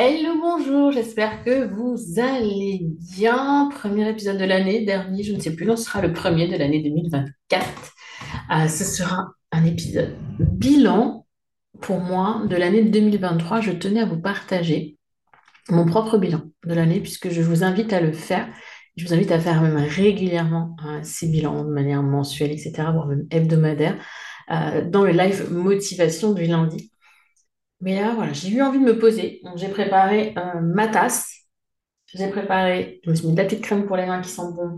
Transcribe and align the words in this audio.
Hello, 0.00 0.40
bonjour, 0.40 0.92
j'espère 0.92 1.42
que 1.42 1.66
vous 1.66 2.20
allez 2.20 2.86
bien. 3.16 3.68
Premier 3.74 4.08
épisode 4.08 4.38
de 4.38 4.44
l'année, 4.44 4.84
dernier, 4.84 5.24
je 5.24 5.32
ne 5.32 5.40
sais 5.40 5.56
plus, 5.56 5.66
non, 5.66 5.74
ce 5.74 5.86
sera 5.86 6.00
le 6.00 6.12
premier 6.12 6.46
de 6.46 6.56
l'année 6.56 6.80
2024. 6.80 7.66
Euh, 8.54 8.68
ce 8.68 8.84
sera 8.84 9.26
un 9.50 9.64
épisode 9.64 10.14
bilan 10.38 11.26
pour 11.80 11.98
moi 11.98 12.44
de 12.48 12.54
l'année 12.54 12.84
2023. 12.84 13.60
Je 13.60 13.72
tenais 13.72 14.02
à 14.02 14.04
vous 14.06 14.20
partager 14.20 14.96
mon 15.68 15.84
propre 15.84 16.16
bilan 16.16 16.42
de 16.64 16.74
l'année 16.74 17.00
puisque 17.00 17.30
je 17.30 17.42
vous 17.42 17.64
invite 17.64 17.92
à 17.92 18.00
le 18.00 18.12
faire. 18.12 18.48
Je 18.96 19.04
vous 19.04 19.14
invite 19.14 19.32
à 19.32 19.40
faire 19.40 19.60
même 19.60 19.78
régulièrement 19.78 20.76
euh, 20.86 21.00
ces 21.02 21.26
bilans 21.26 21.64
de 21.64 21.72
manière 21.72 22.04
mensuelle, 22.04 22.52
etc., 22.52 22.70
voire 22.92 23.08
même 23.08 23.26
hebdomadaire, 23.32 23.98
euh, 24.52 24.88
dans 24.88 25.02
le 25.02 25.10
live 25.10 25.52
motivation 25.52 26.34
du 26.34 26.44
lundi. 26.44 26.92
Mais 27.80 28.00
là, 28.00 28.14
voilà, 28.14 28.32
j'ai 28.32 28.48
eu 28.50 28.62
envie 28.62 28.80
de 28.80 28.84
me 28.84 28.98
poser. 28.98 29.40
Donc, 29.44 29.56
j'ai 29.56 29.68
préparé 29.68 30.34
ma 30.60 30.88
tasse. 30.88 31.38
J'ai 32.14 32.28
préparé, 32.28 33.00
je 33.04 33.10
me 33.10 33.14
suis 33.14 33.26
mis 33.26 33.34
de 33.34 33.42
la 33.42 33.44
crème 33.44 33.84
pour 33.86 33.96
les 33.96 34.06
mains 34.06 34.22
qui 34.22 34.30
sent 34.30 34.50
bon. 34.54 34.76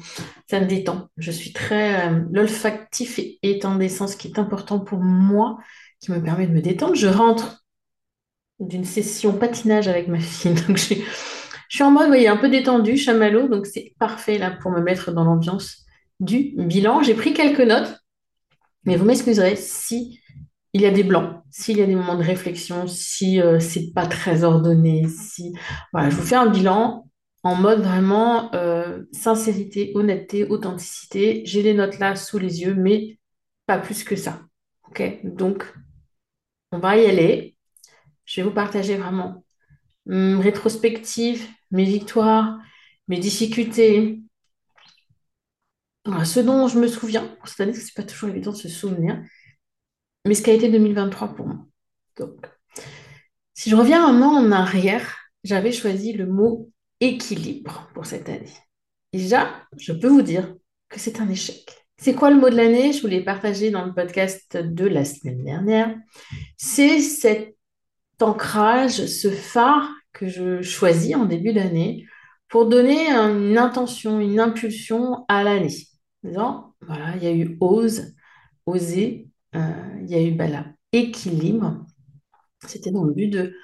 Ça 0.50 0.60
me 0.60 0.66
détend. 0.66 1.08
Je 1.16 1.30
suis 1.30 1.52
très. 1.52 2.08
Euh, 2.08 2.24
l'olfactif 2.32 3.18
et 3.18 3.60
ce 3.60 4.16
qui 4.16 4.28
est 4.28 4.38
important 4.38 4.80
pour 4.80 4.98
moi, 4.98 5.58
qui 6.00 6.10
me 6.10 6.22
permet 6.22 6.46
de 6.46 6.52
me 6.52 6.60
détendre. 6.60 6.96
Je 6.96 7.06
rentre 7.06 7.64
d'une 8.58 8.84
session 8.84 9.32
patinage 9.32 9.88
avec 9.88 10.08
ma 10.08 10.18
fille. 10.18 10.54
Donc, 10.66 10.76
je 10.76 10.82
suis, 10.82 11.04
je 11.68 11.76
suis 11.76 11.84
en 11.84 11.92
mode, 11.92 12.02
vous 12.02 12.08
voyez, 12.08 12.28
un 12.28 12.36
peu 12.36 12.48
détendu, 12.48 12.96
chamallow. 12.96 13.48
Donc, 13.48 13.66
c'est 13.66 13.94
parfait 13.98 14.36
là 14.36 14.50
pour 14.50 14.72
me 14.72 14.80
mettre 14.80 15.12
dans 15.12 15.24
l'ambiance 15.24 15.86
du 16.18 16.52
bilan. 16.56 17.02
J'ai 17.02 17.14
pris 17.14 17.32
quelques 17.32 17.60
notes, 17.60 17.96
mais 18.84 18.96
vous 18.96 19.04
m'excuserez 19.04 19.54
si 19.56 20.20
il 20.72 20.82
y 20.82 20.86
a 20.86 20.90
des 20.90 21.02
blancs, 21.02 21.42
s'il 21.50 21.78
y 21.78 21.82
a 21.82 21.86
des 21.86 21.94
moments 21.96 22.16
de 22.16 22.22
réflexion, 22.22 22.86
si 22.86 23.40
euh, 23.40 23.58
c'est 23.58 23.92
pas 23.92 24.06
très 24.06 24.44
ordonné, 24.44 25.08
si 25.08 25.52
je 25.94 26.10
vous 26.10 26.22
fais 26.22 26.36
un 26.36 26.46
bilan 26.46 27.08
en 27.42 27.54
mode 27.56 27.80
vraiment 27.80 28.54
euh, 28.54 29.02
sincérité, 29.12 29.92
honnêteté, 29.94 30.44
authenticité. 30.44 31.42
J'ai 31.44 31.62
les 31.62 31.74
notes 31.74 31.98
là 31.98 32.14
sous 32.14 32.38
les 32.38 32.60
yeux, 32.60 32.74
mais 32.74 33.18
pas 33.66 33.78
plus 33.78 34.04
que 34.04 34.16
ça. 34.16 34.42
Ok, 34.88 35.02
donc 35.24 35.72
on 36.72 36.78
va 36.78 36.96
y 36.96 37.06
aller. 37.06 37.56
Je 38.24 38.40
vais 38.40 38.48
vous 38.48 38.54
partager 38.54 38.96
vraiment 38.96 39.44
mes 40.06 40.40
rétrospective, 40.40 41.46
mes 41.70 41.84
victoires, 41.84 42.58
mes 43.08 43.18
difficultés, 43.18 44.20
ce 46.24 46.40
dont 46.40 46.68
je 46.68 46.78
me 46.78 46.86
souviens. 46.86 47.36
Cette 47.44 47.60
année, 47.60 47.74
c'est 47.74 47.94
pas 47.94 48.02
toujours 48.02 48.28
évident 48.28 48.52
de 48.52 48.56
se 48.56 48.68
souvenir 48.68 49.20
mais 50.26 50.34
ce 50.34 50.42
qui 50.42 50.50
a 50.50 50.54
été 50.54 50.68
2023 50.68 51.28
pour 51.34 51.46
moi. 51.46 51.58
Donc, 52.18 52.46
si 53.54 53.70
je 53.70 53.76
reviens 53.76 54.06
un 54.06 54.22
an 54.22 54.44
en 54.44 54.52
arrière, 54.52 55.16
j'avais 55.44 55.72
choisi 55.72 56.12
le 56.12 56.26
mot 56.26 56.70
équilibre 57.00 57.88
pour 57.94 58.06
cette 58.06 58.28
année. 58.28 58.52
Déjà, 59.12 59.50
je 59.78 59.92
peux 59.92 60.08
vous 60.08 60.22
dire 60.22 60.54
que 60.88 61.00
c'est 61.00 61.20
un 61.20 61.28
échec. 61.28 61.86
C'est 61.96 62.14
quoi 62.14 62.30
le 62.30 62.40
mot 62.40 62.48
de 62.48 62.56
l'année? 62.56 62.92
Je 62.92 63.02
vous 63.02 63.08
l'ai 63.08 63.22
partagé 63.22 63.70
dans 63.70 63.84
le 63.84 63.94
podcast 63.94 64.56
de 64.56 64.86
la 64.86 65.04
semaine 65.04 65.44
dernière. 65.44 65.94
C'est 66.56 67.00
cet 67.00 67.56
ancrage, 68.20 69.06
ce 69.06 69.30
phare 69.30 69.90
que 70.12 70.28
je 70.28 70.62
choisis 70.62 71.14
en 71.14 71.24
début 71.26 71.52
d'année 71.52 72.06
pour 72.48 72.66
donner 72.66 73.10
une 73.10 73.58
intention, 73.58 74.20
une 74.20 74.40
impulsion 74.40 75.24
à 75.28 75.44
l'année. 75.44 75.74
Voilà, 76.22 77.16
il 77.16 77.22
y 77.22 77.26
a 77.26 77.32
eu 77.32 77.56
ose, 77.60 78.14
oser, 78.66 79.29
il 79.54 80.06
y 80.08 80.14
a 80.14 80.22
eu 80.22 80.32
bah, 80.32 80.46
l'équilibre. 80.92 81.86
C'était 82.66 82.90
dans 82.90 83.04
le 83.04 83.14
but 83.14 83.28
de 83.28 83.54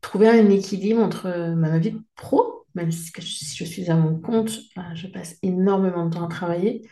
trouver 0.00 0.28
un 0.28 0.50
équilibre 0.50 1.02
entre 1.02 1.26
euh, 1.26 1.54
ma 1.54 1.78
vie 1.78 1.96
pro, 2.16 2.66
même 2.74 2.90
si 2.90 3.12
je 3.56 3.64
suis 3.64 3.90
à 3.90 3.96
mon 3.96 4.18
compte, 4.20 4.52
bah, 4.76 4.94
je 4.94 5.06
passe 5.06 5.38
énormément 5.42 6.06
de 6.06 6.14
temps 6.14 6.24
à 6.24 6.28
travailler. 6.28 6.88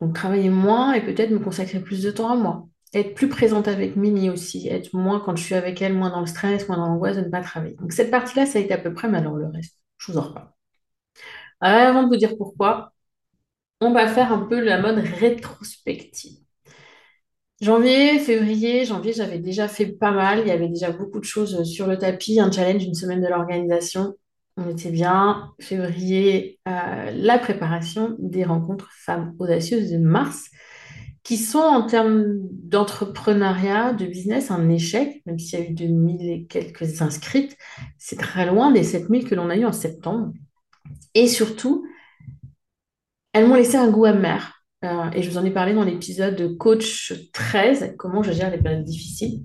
Donc 0.00 0.14
travailler 0.14 0.50
moins 0.50 0.92
et 0.92 1.04
peut-être 1.04 1.30
me 1.30 1.38
consacrer 1.38 1.80
plus 1.80 2.02
de 2.02 2.10
temps 2.10 2.30
à 2.30 2.36
moi. 2.36 2.68
Être 2.94 3.14
plus 3.14 3.28
présente 3.28 3.68
avec 3.68 3.96
Mimi 3.96 4.30
aussi, 4.30 4.68
être 4.68 4.94
moins 4.94 5.20
quand 5.20 5.36
je 5.36 5.42
suis 5.42 5.54
avec 5.54 5.82
elle, 5.82 5.94
moins 5.94 6.10
dans 6.10 6.20
le 6.20 6.26
stress, 6.26 6.68
moins 6.68 6.76
dans 6.76 6.86
l'angoisse 6.86 7.16
de 7.16 7.22
ne 7.22 7.30
pas 7.30 7.42
travailler. 7.42 7.74
Donc 7.76 7.92
cette 7.92 8.10
partie-là, 8.10 8.46
ça 8.46 8.58
a 8.58 8.62
été 8.62 8.72
à 8.74 8.78
peu 8.78 8.92
près, 8.94 9.08
mais 9.08 9.18
alors 9.18 9.36
le 9.36 9.48
reste, 9.48 9.78
je 9.98 10.12
vous 10.12 10.18
en 10.18 10.22
reparle. 10.22 10.50
avant 11.60 12.02
de 12.04 12.08
vous 12.08 12.16
dire 12.16 12.36
pourquoi, 12.36 12.92
on 13.80 13.92
va 13.92 14.08
faire 14.08 14.32
un 14.32 14.46
peu 14.46 14.60
la 14.60 14.80
mode 14.80 14.98
rétrospective. 14.98 16.45
Janvier, 17.62 18.18
février, 18.18 18.84
janvier, 18.84 19.14
j'avais 19.14 19.38
déjà 19.38 19.66
fait 19.66 19.86
pas 19.86 20.10
mal. 20.10 20.40
Il 20.40 20.48
y 20.48 20.50
avait 20.50 20.68
déjà 20.68 20.90
beaucoup 20.90 21.18
de 21.18 21.24
choses 21.24 21.62
sur 21.64 21.86
le 21.86 21.96
tapis. 21.96 22.38
Un 22.38 22.50
challenge, 22.50 22.84
une 22.84 22.94
semaine 22.94 23.22
de 23.22 23.28
l'organisation. 23.28 24.14
On 24.58 24.68
était 24.68 24.90
bien. 24.90 25.52
Février, 25.58 26.58
euh, 26.68 27.10
la 27.12 27.38
préparation 27.38 28.14
des 28.18 28.44
rencontres 28.44 28.90
femmes 28.92 29.34
audacieuses 29.38 29.90
de 29.90 29.96
mars, 29.96 30.50
qui 31.22 31.38
sont 31.38 31.58
en 31.58 31.86
termes 31.86 32.24
d'entrepreneuriat, 32.52 33.94
de 33.94 34.04
business, 34.04 34.50
un 34.50 34.68
échec, 34.68 35.22
même 35.24 35.38
s'il 35.38 35.58
y 35.58 35.62
a 35.62 35.66
eu 35.66 35.74
2000 35.74 36.30
et 36.30 36.46
quelques 36.46 37.00
inscrites. 37.00 37.56
C'est 37.96 38.18
très 38.18 38.46
loin 38.46 38.70
des 38.70 38.82
7000 38.82 39.26
que 39.26 39.34
l'on 39.34 39.48
a 39.48 39.56
eu 39.56 39.64
en 39.64 39.72
septembre. 39.72 40.32
Et 41.14 41.26
surtout, 41.26 41.86
elles 43.32 43.46
m'ont 43.46 43.54
laissé 43.54 43.76
un 43.76 43.90
goût 43.90 44.04
amer. 44.04 44.55
Euh, 44.86 45.10
et 45.12 45.22
je 45.22 45.30
vous 45.30 45.38
en 45.38 45.44
ai 45.44 45.50
parlé 45.50 45.74
dans 45.74 45.84
l'épisode 45.84 46.36
de 46.36 46.46
Coach 46.46 47.12
13, 47.32 47.94
comment 47.98 48.22
je 48.22 48.32
gère 48.32 48.50
les 48.50 48.58
périodes 48.58 48.84
difficiles, 48.84 49.42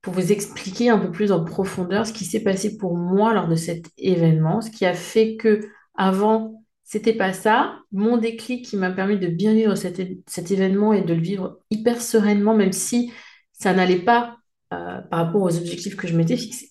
pour 0.00 0.12
vous 0.12 0.32
expliquer 0.32 0.90
un 0.90 0.98
peu 0.98 1.10
plus 1.10 1.32
en 1.32 1.44
profondeur 1.44 2.06
ce 2.06 2.12
qui 2.12 2.24
s'est 2.24 2.42
passé 2.42 2.76
pour 2.76 2.96
moi 2.96 3.34
lors 3.34 3.48
de 3.48 3.56
cet 3.56 3.86
événement, 3.98 4.60
ce 4.60 4.70
qui 4.70 4.86
a 4.86 4.94
fait 4.94 5.36
que 5.36 5.68
avant 5.96 6.62
c'était 6.84 7.14
pas 7.14 7.32
ça. 7.32 7.80
Mon 7.90 8.16
déclic 8.16 8.64
qui 8.64 8.76
m'a 8.76 8.92
permis 8.92 9.18
de 9.18 9.26
bien 9.26 9.54
vivre 9.54 9.74
cet, 9.74 9.98
événement 10.52 10.92
et 10.92 11.02
de 11.02 11.14
le 11.14 11.20
vivre 11.20 11.58
hyper 11.70 12.00
sereinement, 12.00 12.54
même 12.54 12.72
si 12.72 13.12
ça 13.52 13.74
n'allait 13.74 13.98
pas 13.98 14.36
euh, 14.72 15.00
par 15.00 15.26
rapport 15.26 15.42
aux 15.42 15.56
objectifs 15.56 15.96
que 15.96 16.06
je 16.06 16.16
m'étais 16.16 16.36
fixés. 16.36 16.70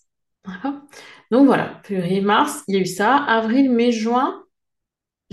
Donc 1.32 1.48
voilà, 1.48 1.82
février, 1.84 2.22
mars, 2.22 2.64
il 2.70 2.76
y 2.76 2.78
a 2.78 2.82
eu 2.82 2.86
ça. 2.86 3.18
Avril, 3.18 3.70
mai, 3.70 3.92
juin, 3.92 4.45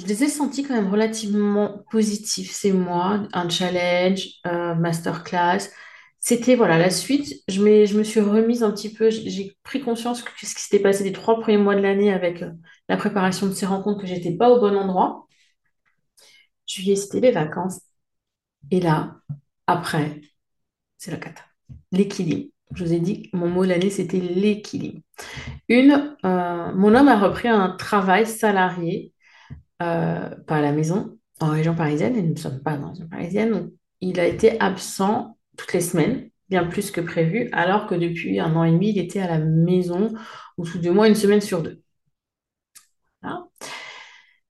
je 0.03 0.09
les 0.09 0.25
ai 0.25 0.29
sentis 0.29 0.65
quand 0.65 0.75
même 0.75 0.91
relativement 0.91 1.85
positifs. 1.91 2.51
C'est 2.53 2.73
moi, 2.73 3.27
un 3.33 3.49
challenge, 3.49 4.27
euh, 4.47 4.75
masterclass. 4.75 5.69
C'était 6.21 6.57
voilà 6.57 6.79
la 6.79 6.91
suite. 6.91 7.43
Je, 7.49 7.87
je 7.87 7.99
me 7.99 8.03
suis 8.03 8.21
remise 8.21 8.63
un 8.63 8.73
petit 8.73 8.93
peu. 8.93 9.11
J'ai 9.11 9.57
pris 9.63 9.81
conscience 9.81 10.23
que 10.23 10.31
ce 10.47 10.55
qui 10.55 10.63
s'était 10.63 10.81
passé 10.83 11.05
les 11.05 11.13
trois 11.13 11.41
premiers 11.41 11.59
mois 11.59 11.75
de 11.77 11.81
l'année 11.81 12.13
avec 12.13 12.43
euh, 12.43 12.51
la 12.89 12.97
préparation 12.97 13.47
de 13.47 13.53
ces 13.53 13.67
rencontres, 13.67 14.01
que 14.01 14.07
j'étais 14.07 14.33
pas 14.37 14.51
au 14.51 14.61
bon 14.61 14.77
endroit. 14.77 15.27
Juillet, 16.67 16.97
c'était 16.97 17.21
les 17.21 17.33
vacances. 17.33 17.81
Et 18.71 18.81
là, 18.81 19.17
après, 19.67 20.21
c'est 20.99 21.11
la 21.11 21.17
cata. 21.19 21.43
L'équilibre. 21.93 22.51
Je 22.75 22.85
vous 22.85 22.93
ai 22.95 23.01
dit, 23.01 23.29
mon 23.35 23.49
mot 23.49 23.65
de 23.65 23.71
l'année, 23.71 23.91
c'était 23.91 24.19
l'équilibre. 24.21 25.01
Une, 25.69 26.17
euh, 26.25 26.73
mon 26.75 26.95
homme 26.95 27.09
a 27.09 27.19
repris 27.19 27.49
un 27.49 27.71
travail 27.71 28.27
salarié, 28.27 29.12
euh, 29.83 30.31
pas 30.47 30.57
à 30.57 30.61
la 30.61 30.73
maison, 30.73 31.19
en 31.41 31.51
région 31.51 31.75
parisienne, 31.75 32.17
et 32.17 32.23
nous 32.23 32.35
ne 32.35 32.39
sommes 32.39 32.63
pas 32.63 32.77
dans 32.77 32.95
une 32.95 33.09
parisienne. 33.09 33.53
Donc, 33.53 33.73
il 34.01 34.21
a 34.21 34.27
été 34.27 34.61
absent 34.61 35.37
toutes 35.57 35.73
les 35.73 35.81
semaines, 35.81 36.31
bien 36.49 36.65
plus 36.65 36.91
que 36.91 37.01
prévu, 37.01 37.49
alors 37.53 37.87
que 37.87 37.95
depuis 37.95 38.41
un 38.41 38.55
an 38.57 38.65
et 38.65 38.73
demi, 38.73 38.91
il 38.91 38.99
était 38.99 39.21
à 39.21 39.29
la 39.29 39.39
maison, 39.39 40.13
ou 40.59 40.67
tout 40.67 40.79
du 40.79 40.91
moins 40.91 41.07
une 41.07 41.15
semaine 41.15 41.41
sur 41.41 41.63
deux. 41.63 41.83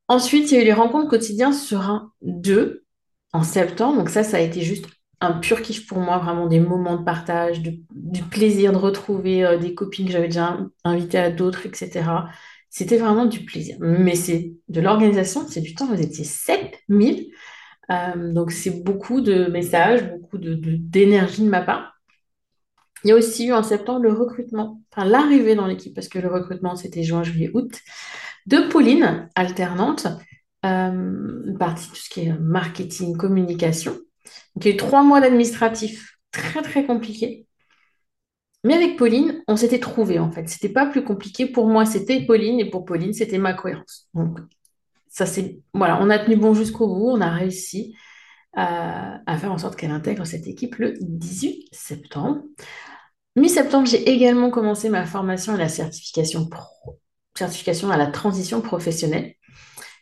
Ensuite, 0.09 0.51
il 0.51 0.57
y 0.57 0.59
a 0.59 0.63
eu 0.63 0.65
les 0.65 0.73
rencontres 0.75 1.09
quotidiennes 1.09 1.55
sur 1.55 1.81
un 1.81 2.13
2 2.21 2.85
en 3.33 3.43
septembre. 3.43 3.97
Donc 3.97 4.11
ça, 4.11 4.23
ça 4.23 4.37
a 4.37 4.41
été 4.41 4.61
juste 4.61 4.87
un 5.23 5.33
pur 5.33 5.63
kiff 5.63 5.87
pour 5.87 5.99
moi, 5.99 6.19
vraiment 6.19 6.47
des 6.47 6.61
moments 6.61 6.97
de 6.97 7.05
partage, 7.05 7.63
du 7.63 8.23
plaisir 8.25 8.73
de 8.73 8.77
retrouver 8.77 9.45
euh, 9.45 9.57
des 9.57 9.75
copines 9.75 10.07
que 10.07 10.13
j'avais 10.13 10.27
déjà 10.27 10.59
invitées 10.85 11.19
à 11.19 11.31
d'autres, 11.31 11.65
etc. 11.65 12.03
C'était 12.73 12.97
vraiment 12.97 13.27
du 13.27 13.45
plaisir. 13.45 13.77
Mais 13.81 14.15
c'est 14.15 14.55
de 14.69 14.81
l'organisation, 14.81 15.47
c'est 15.47 15.61
du 15.61 15.75
temps. 15.75 15.87
Vous 15.87 16.01
étiez 16.01 16.25
7000. 16.25 17.31
Euh, 17.91 18.33
donc 18.33 18.51
c'est 18.51 18.83
beaucoup 18.83 19.21
de 19.21 19.47
messages, 19.47 20.11
beaucoup 20.11 20.39
d'énergie 20.39 21.43
de, 21.43 21.45
de 21.45 21.51
ma 21.51 21.61
part. 21.61 21.93
Il 23.05 23.09
y 23.09 23.13
a 23.13 23.17
aussi 23.17 23.49
eu 23.49 23.53
en 23.53 23.63
septembre 23.63 24.01
le 24.01 24.13
recrutement, 24.13 24.81
enfin 24.91 25.05
l'arrivée 25.05 25.55
dans 25.55 25.67
l'équipe, 25.67 25.95
parce 25.95 26.09
que 26.09 26.19
le 26.19 26.29
recrutement 26.29 26.75
c'était 26.77 27.03
juin, 27.03 27.23
juillet, 27.23 27.51
août 27.53 27.73
de 28.47 28.59
Pauline, 28.71 29.29
alternante, 29.35 30.07
euh, 30.65 31.57
partie 31.59 31.89
tout 31.89 31.97
ce 31.97 32.09
qui 32.09 32.21
est 32.21 32.33
marketing, 32.39 33.17
communication. 33.17 33.93
Donc, 33.93 34.65
il 34.65 34.69
y 34.69 34.71
a 34.71 34.75
eu 34.75 34.77
trois 34.77 35.03
mois 35.03 35.21
d'administratif 35.21 36.17
très 36.31 36.63
très 36.63 36.87
compliqué. 36.87 37.47
Mais 38.65 38.75
avec 38.75 38.97
Pauline, 38.97 39.43
on 39.49 39.57
s'était 39.57 39.81
trouvé 39.81 40.19
en 40.19 40.31
fait. 40.31 40.49
C'était 40.49 40.69
pas 40.69 40.87
plus 40.87 41.03
compliqué. 41.05 41.47
Pour 41.47 41.67
moi, 41.67 41.85
c'était 41.85 42.25
Pauline 42.25 42.61
et 42.61 42.71
pour 42.71 42.85
Pauline, 42.85 43.13
c'était 43.13 43.39
ma 43.39 43.55
cohérence. 43.55 44.09
Donc, 44.15 44.39
ça 45.09 45.27
c'est 45.27 45.61
voilà, 45.75 45.99
on 46.01 46.11
a 46.11 46.19
tenu 46.19 46.37
bon 46.37 46.55
jusqu'au 46.55 46.87
bout. 46.87 47.11
On 47.11 47.21
a 47.21 47.31
réussi 47.31 47.95
à, 48.55 49.21
à 49.27 49.37
faire 49.39 49.53
en 49.53 49.59
sorte 49.59 49.77
qu'elle 49.77 49.91
intègre 49.91 50.25
cette 50.27 50.47
équipe 50.47 50.77
le 50.77 50.95
18 51.01 51.69
septembre. 51.73 52.43
Mi-septembre, 53.35 53.89
j'ai 53.89 54.11
également 54.11 54.51
commencé 54.51 54.91
ma 54.91 55.07
formation 55.07 55.55
à 55.55 55.57
la 55.57 55.69
certification 55.69 56.49
certification 57.35 57.91
à 57.91 57.97
la 57.97 58.09
transition 58.09 58.61
professionnelle. 58.61 59.35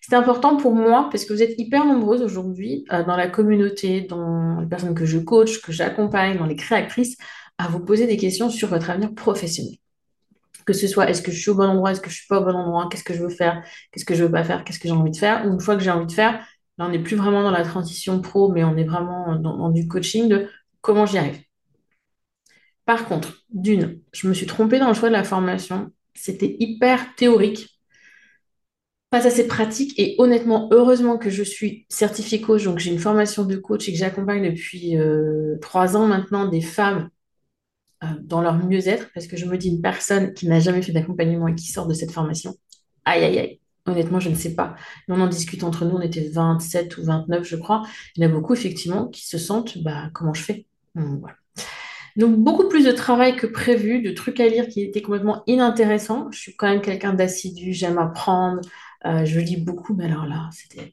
C'est 0.01 0.17
important 0.17 0.57
pour 0.57 0.75
moi 0.75 1.09
parce 1.13 1.25
que 1.25 1.33
vous 1.33 1.43
êtes 1.43 1.59
hyper 1.59 1.85
nombreuses 1.85 2.23
aujourd'hui 2.23 2.85
euh, 2.93 3.05
dans 3.05 3.17
la 3.17 3.29
communauté, 3.29 4.01
dans 4.01 4.59
les 4.61 4.67
personnes 4.67 4.95
que 4.95 5.05
je 5.05 5.19
coach, 5.19 5.61
que 5.61 5.73
j'accompagne, 5.73 6.39
dans 6.39 6.47
les 6.47 6.57
créatrices, 6.57 7.17
à 7.61 7.69
vous 7.69 7.81
poser 7.81 8.07
des 8.07 8.17
questions 8.17 8.51
sur 8.51 8.69
votre 8.69 8.91
avenir 8.91 9.15
professionnel. 9.15 9.75
Que 10.67 10.73
ce 10.73 10.87
soit 10.87 11.09
est-ce 11.11 11.23
que 11.23 11.33
je 11.33 11.41
suis 11.41 11.51
au 11.51 11.55
bon 11.55 11.65
endroit, 11.65 11.93
est-ce 11.93 12.01
que 12.01 12.11
je 12.11 12.17
suis 12.17 12.27
pas 12.27 12.41
au 12.41 12.45
bon 12.45 12.55
endroit, 12.55 12.89
qu'est-ce 12.91 13.05
que 13.05 13.15
je 13.15 13.23
veux 13.23 13.29
faire, 13.29 13.63
qu'est-ce 13.91 14.05
que 14.05 14.15
je 14.15 14.25
veux 14.25 14.31
pas 14.31 14.45
faire, 14.45 14.65
qu'est-ce 14.65 14.79
que 14.79 14.89
j'ai 14.89 14.95
envie 14.95 15.11
de 15.11 15.17
faire. 15.17 15.47
Ou 15.47 15.53
une 15.53 15.61
fois 15.61 15.77
que 15.77 15.83
j'ai 15.83 15.91
envie 15.91 16.07
de 16.07 16.13
faire, 16.13 16.45
là 16.79 16.87
on 16.87 16.91
n'est 16.91 17.03
plus 17.03 17.17
vraiment 17.17 17.43
dans 17.43 17.51
la 17.51 17.65
transition 17.65 18.21
pro, 18.21 18.51
mais 18.53 18.65
on 18.65 18.77
est 18.77 18.85
vraiment 18.85 19.37
dans 19.37 19.71
du 19.71 19.89
coaching 19.89 20.29
de 20.29 20.49
comment 20.81 21.07
j'y 21.07 21.19
arrive. 21.19 21.41
Par 22.85 23.07
contre, 23.07 23.45
d'une, 23.51 24.01
je 24.13 24.29
me 24.29 24.35
suis 24.35 24.47
trompée 24.47 24.79
dans 24.79 24.89
le 24.89 24.95
choix 24.95 25.09
de 25.09 25.15
la 25.15 25.25
formation 25.25 25.93
c'était 26.15 26.57
hyper 26.59 27.15
théorique, 27.15 27.81
pas 29.11 29.27
assez 29.27 29.47
pratique. 29.47 29.99
Et 29.99 30.15
honnêtement, 30.19 30.69
heureusement 30.73 31.19
que 31.19 31.31
je 31.31 31.43
suis 31.43 31.87
certifiée 31.89 32.41
coach, 32.41 32.65
donc 32.65 32.79
j'ai 32.79 32.93
une 32.93 32.99
formation 32.99 33.45
de 33.45 33.57
coach 33.57 33.89
et 33.89 33.93
que 33.93 33.99
j'accompagne 33.99 34.51
depuis 34.51 34.97
euh, 34.99 35.57
trois 35.61 35.97
ans 35.97 36.07
maintenant 36.07 36.47
des 36.47 36.61
femmes 36.61 37.11
dans 38.23 38.41
leur 38.41 38.57
mieux-être, 38.57 39.11
parce 39.15 39.27
que 39.27 39.37
je 39.37 39.47
me 39.47 39.59
dis 39.59 39.69
une 39.69 39.83
personne 39.83 40.33
qui 40.33 40.49
n'a 40.49 40.61
jamais 40.61 40.83
fait 40.83 40.93
d'accompagnement 40.93 41.49
et 41.49 41.55
qui 41.55 41.67
sort 41.67 41.87
de 41.87 41.95
cette 41.95 42.13
formation, 42.13 42.55
aïe, 43.05 43.25
aïe, 43.25 43.39
aïe. 43.39 43.61
Honnêtement, 43.87 44.21
je 44.21 44.29
ne 44.29 44.35
sais 44.35 44.55
pas. 44.55 44.77
on 45.09 45.21
en 45.21 45.27
discute 45.27 45.65
entre 45.65 45.85
nous, 45.85 45.97
on 45.97 46.01
était 46.01 46.29
27 46.29 46.99
ou 46.99 47.05
29, 47.05 47.45
je 47.45 47.57
crois. 47.57 47.83
Il 48.15 48.23
y 48.23 48.27
en 48.27 48.31
a 48.31 48.33
beaucoup, 48.33 48.55
effectivement, 48.55 49.09
qui 49.09 49.27
se 49.27 49.39
sentent, 49.39 49.79
bah, 49.83 50.11
comment 50.13 50.35
je 50.35 50.43
fais? 50.43 50.67
Donc, 52.17 52.37
beaucoup 52.37 52.69
plus 52.69 52.85
de 52.85 52.93
travail 52.93 53.37
que 53.37 53.47
prévu, 53.47 54.03
de 54.03 54.11
trucs 54.11 54.41
à 54.41 54.49
lire 54.49 54.69
qui 54.69 54.83
étaient 54.83 55.03
complètement 55.03 55.43
inintéressants. 55.47 56.31
Je 56.31 56.39
suis 56.39 56.57
quand 56.57 56.69
même 56.69 56.83
quelqu'un 56.83 57.15
d'assidu, 57.15 57.73
j'aime 57.73 57.99
apprendre, 57.99 58.61
euh, 59.07 59.25
je 59.25 59.41
lis 59.41 59.57
beaucoup, 59.57 59.95
mais 59.95 60.07
alors 60.07 60.27
là, 60.27 60.51
c'était. 60.53 60.93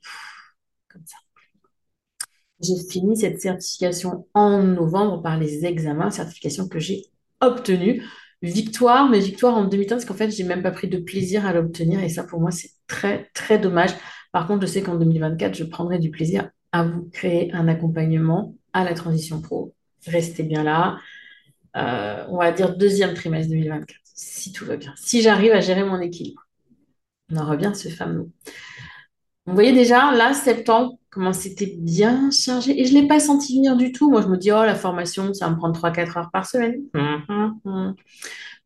J'ai 2.61 2.75
fini 2.89 3.15
cette 3.17 3.41
certification 3.41 4.27
en 4.33 4.63
novembre 4.63 5.21
par 5.21 5.37
les 5.37 5.65
examens, 5.65 6.09
certification 6.09 6.67
que 6.67 6.79
j'ai 6.79 7.05
obtenue. 7.41 8.03
Victoire, 8.41 9.09
mais 9.09 9.19
victoire 9.19 9.55
en 9.55 9.65
demi-temps, 9.65 9.95
parce 9.95 10.05
qu'en 10.05 10.13
fait, 10.13 10.29
j'ai 10.29 10.43
même 10.43 10.61
pas 10.61 10.71
pris 10.71 10.87
de 10.87 10.97
plaisir 10.99 11.45
à 11.45 11.53
l'obtenir, 11.53 12.03
et 12.03 12.09
ça, 12.09 12.23
pour 12.23 12.39
moi, 12.39 12.51
c'est 12.51 12.69
très, 12.85 13.29
très 13.33 13.57
dommage. 13.57 13.91
Par 14.31 14.47
contre, 14.47 14.61
je 14.61 14.71
sais 14.71 14.81
qu'en 14.81 14.95
2024, 14.95 15.55
je 15.55 15.63
prendrai 15.63 15.97
du 15.97 16.11
plaisir 16.11 16.49
à 16.71 16.83
vous 16.83 17.09
créer 17.11 17.51
un 17.53 17.67
accompagnement 17.67 18.55
à 18.73 18.83
la 18.83 18.93
transition 18.93 19.41
pro 19.41 19.73
restez 20.05 20.43
bien 20.43 20.63
là. 20.63 20.97
Euh, 21.75 22.25
on 22.29 22.37
va 22.37 22.51
dire 22.51 22.75
deuxième 22.75 23.13
trimestre 23.13 23.51
2024, 23.51 23.99
si 24.03 24.51
tout 24.51 24.65
va 24.65 24.77
bien. 24.77 24.93
Si 24.97 25.21
j'arrive 25.21 25.51
à 25.51 25.61
gérer 25.61 25.83
mon 25.83 25.99
équilibre. 25.99 26.47
On 27.31 27.37
en 27.37 27.45
revient 27.45 27.71
ce 27.75 27.89
fameux. 27.89 28.29
Vous 29.45 29.53
voyez 29.53 29.73
déjà, 29.73 30.11
là, 30.11 30.33
septembre, 30.33 30.97
comment 31.17 31.33
c'était 31.33 31.75
bien 31.79 32.29
chargé. 32.29 32.79
Et 32.79 32.85
je 32.85 32.93
ne 32.93 33.01
l'ai 33.01 33.07
pas 33.07 33.19
senti 33.19 33.55
venir 33.57 33.75
du 33.75 33.91
tout. 33.91 34.11
Moi, 34.11 34.21
je 34.21 34.27
me 34.27 34.37
dis, 34.37 34.51
oh, 34.51 34.63
la 34.63 34.75
formation, 34.75 35.33
ça 35.33 35.47
va 35.47 35.51
me 35.51 35.57
prendre 35.57 35.75
3-4 35.75 36.17
heures 36.17 36.29
par 36.31 36.45
semaine. 36.45 36.83
Hum, 36.93 37.23
hum, 37.27 37.59
hum. 37.65 37.95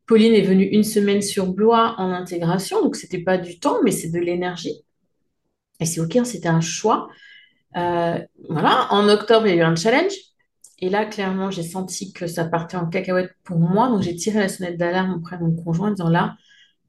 Pauline 0.05 0.33
est 0.33 0.41
venue 0.41 0.65
une 0.65 0.83
semaine 0.83 1.21
sur 1.21 1.47
Blois 1.53 1.95
en 1.97 2.11
intégration, 2.11 2.81
donc 2.81 2.97
ce 2.97 3.05
n'était 3.05 3.23
pas 3.23 3.37
du 3.37 3.59
temps, 3.59 3.77
mais 3.83 3.91
c'est 3.91 4.09
de 4.09 4.19
l'énergie. 4.19 4.83
Et 5.79 5.85
c'est 5.85 6.01
OK, 6.01 6.17
hein, 6.17 6.25
c'était 6.25 6.49
un 6.49 6.59
choix. 6.59 7.07
Euh, 7.77 8.19
voilà, 8.49 8.87
en 8.91 9.07
octobre, 9.07 9.47
il 9.47 9.55
y 9.55 9.59
a 9.59 9.63
eu 9.63 9.65
un 9.65 9.75
challenge. 9.75 10.11
Et 10.79 10.89
là, 10.89 11.05
clairement, 11.05 11.49
j'ai 11.49 11.63
senti 11.63 12.11
que 12.11 12.27
ça 12.27 12.43
partait 12.43 12.75
en 12.75 12.87
cacahuète 12.87 13.31
pour 13.45 13.59
moi. 13.59 13.87
Donc, 13.87 14.01
j'ai 14.01 14.15
tiré 14.17 14.39
la 14.39 14.49
sonnette 14.49 14.77
d'alarme 14.77 15.13
auprès 15.13 15.37
de 15.37 15.43
mon 15.43 15.55
conjoint 15.55 15.87
en 15.89 15.91
disant 15.91 16.09
là, 16.09 16.35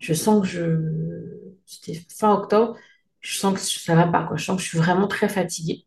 je 0.01 0.15
sens 0.15 0.43
que 0.43 0.49
je. 0.49 1.53
C'était 1.65 2.03
fin 2.19 2.33
octobre, 2.33 2.77
je 3.23 3.39
sens 3.39 3.55
que 3.55 3.61
ça 3.61 3.95
va 3.95 4.07
pas, 4.07 4.25
quoi. 4.25 4.37
Je 4.37 4.45
sens 4.45 4.57
que 4.57 4.63
je 4.63 4.69
suis 4.69 4.79
vraiment 4.79 5.09
très 5.09 5.29
fatiguée. 5.29 5.87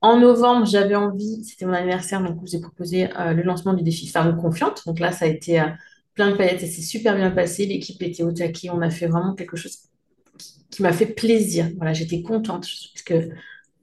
En 0.00 0.20
novembre, 0.20 0.66
j'avais 0.66 0.94
envie, 0.94 1.42
c'était 1.44 1.64
mon 1.64 1.72
anniversaire, 1.72 2.22
donc 2.22 2.36
je 2.36 2.40
vous 2.42 2.56
ai 2.56 2.60
proposé 2.60 3.08
euh, 3.18 3.32
le 3.32 3.42
lancement 3.42 3.72
du 3.72 3.82
défi 3.82 4.06
Femme 4.06 4.36
Confiante. 4.36 4.82
Donc 4.86 5.00
là, 5.00 5.12
ça 5.12 5.24
a 5.24 5.28
été 5.28 5.58
euh, 5.58 5.64
plein 6.14 6.30
de 6.30 6.36
paillettes 6.36 6.62
et 6.62 6.66
c'est 6.66 6.82
super 6.82 7.16
bien 7.16 7.30
passé. 7.30 7.64
L'équipe 7.64 8.00
était 8.02 8.22
au 8.22 8.30
taquet. 8.30 8.68
On 8.68 8.82
a 8.82 8.90
fait 8.90 9.06
vraiment 9.06 9.34
quelque 9.34 9.56
chose 9.56 9.78
qui, 10.70 10.82
m'a 10.82 10.92
fait 10.92 11.06
plaisir. 11.06 11.70
Voilà, 11.78 11.94
j'étais 11.94 12.20
contente 12.20 12.68
parce 12.68 13.02
que 13.02 13.30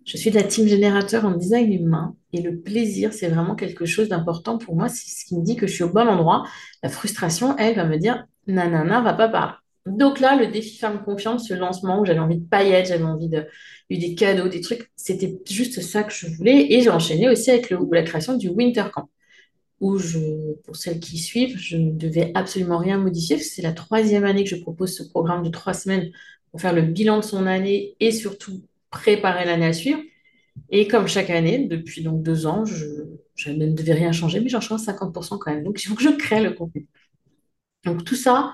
je 0.06 0.18
suis 0.18 0.30
de 0.30 0.36
la 0.36 0.44
team 0.44 0.68
générateur 0.68 1.26
en 1.26 1.32
design 1.32 1.74
humain 1.74 2.16
et 2.34 2.42
le 2.42 2.60
plaisir, 2.60 3.14
c'est 3.14 3.30
vraiment 3.30 3.56
quelque 3.56 3.86
chose 3.86 4.10
d'important 4.10 4.60
pour 4.60 4.76
moi. 4.76 4.90
C'est 4.90 5.10
ce 5.10 5.26
qui 5.26 5.36
me 5.36 5.44
dit 5.44 5.56
que 5.56 5.66
je 5.66 5.74
suis 5.74 5.84
au 5.84 5.90
bon 5.90 6.08
endroit. 6.08 6.46
La 6.84 6.90
frustration, 6.90 7.58
elle, 7.58 7.76
va 7.76 7.86
me 7.86 7.98
dire 7.98 8.26
nanana, 8.46 9.02
va 9.02 9.14
pas 9.14 9.30
par. 9.30 9.61
Donc 9.88 10.20
là, 10.20 10.36
le 10.36 10.48
défi 10.48 10.78
Femme 10.78 11.04
Confiante, 11.04 11.40
ce 11.40 11.54
lancement 11.54 12.00
où 12.00 12.06
j'avais 12.06 12.20
envie 12.20 12.38
de 12.38 12.46
paillettes, 12.46 12.88
j'avais 12.88 13.04
envie 13.04 13.30
de 13.30 13.48
des 13.90 14.16
cadeaux, 14.16 14.48
des 14.48 14.62
trucs, 14.62 14.90
c'était 14.96 15.40
juste 15.50 15.82
ça 15.82 16.04
que 16.04 16.14
je 16.14 16.28
voulais. 16.28 16.72
Et 16.72 16.82
j'ai 16.82 16.90
enchaîné 16.90 17.30
aussi 17.30 17.50
avec 17.52 17.70
la 17.70 18.04
création 18.04 18.38
du 18.38 18.50
Winter 18.50 18.86
Camp, 18.94 19.10
où 19.80 19.98
je, 19.98 20.20
pour 20.66 20.76
celles 20.76 21.00
qui 21.00 21.18
suivent, 21.18 21.58
je 21.58 21.78
ne 21.78 21.92
devais 21.92 22.32
absolument 22.36 22.78
rien 22.78 22.98
modifier. 23.00 23.40
C'est 23.40 23.62
la 23.64 23.74
troisième 23.74 24.26
année 24.26 24.44
que 24.44 24.50
je 24.50 24.62
propose 24.62 24.96
ce 24.96 25.04
programme 25.04 25.44
de 25.44 25.50
trois 25.50 25.74
semaines 25.74 26.12
pour 26.52 26.62
faire 26.62 26.74
le 26.74 26.84
bilan 26.84 27.18
de 27.18 27.24
son 27.24 27.48
année 27.48 27.96
et 28.00 28.12
surtout 28.12 28.64
préparer 28.92 29.46
l'année 29.46 29.68
à 29.68 29.74
suivre. 29.74 30.02
Et 30.70 30.88
comme 30.88 31.08
chaque 31.08 31.30
année, 31.30 31.68
depuis 31.68 32.04
donc 32.04 32.24
deux 32.24 32.46
ans, 32.46 32.66
je, 32.66 32.86
je 33.36 33.52
ne 33.52 33.68
devais 33.72 33.94
rien 33.94 34.12
changer, 34.12 34.40
mais 34.42 34.50
j'en 34.50 34.62
change 34.62 34.82
50% 34.82 35.38
quand 35.40 35.52
même. 35.54 35.64
Donc 35.64 35.84
il 35.84 35.88
faut 35.88 35.96
que 35.96 36.04
je 36.04 36.10
crée 36.10 36.42
le 36.44 36.52
contenu. 36.54 36.88
Donc 37.84 38.04
tout 38.06 38.16
ça, 38.16 38.54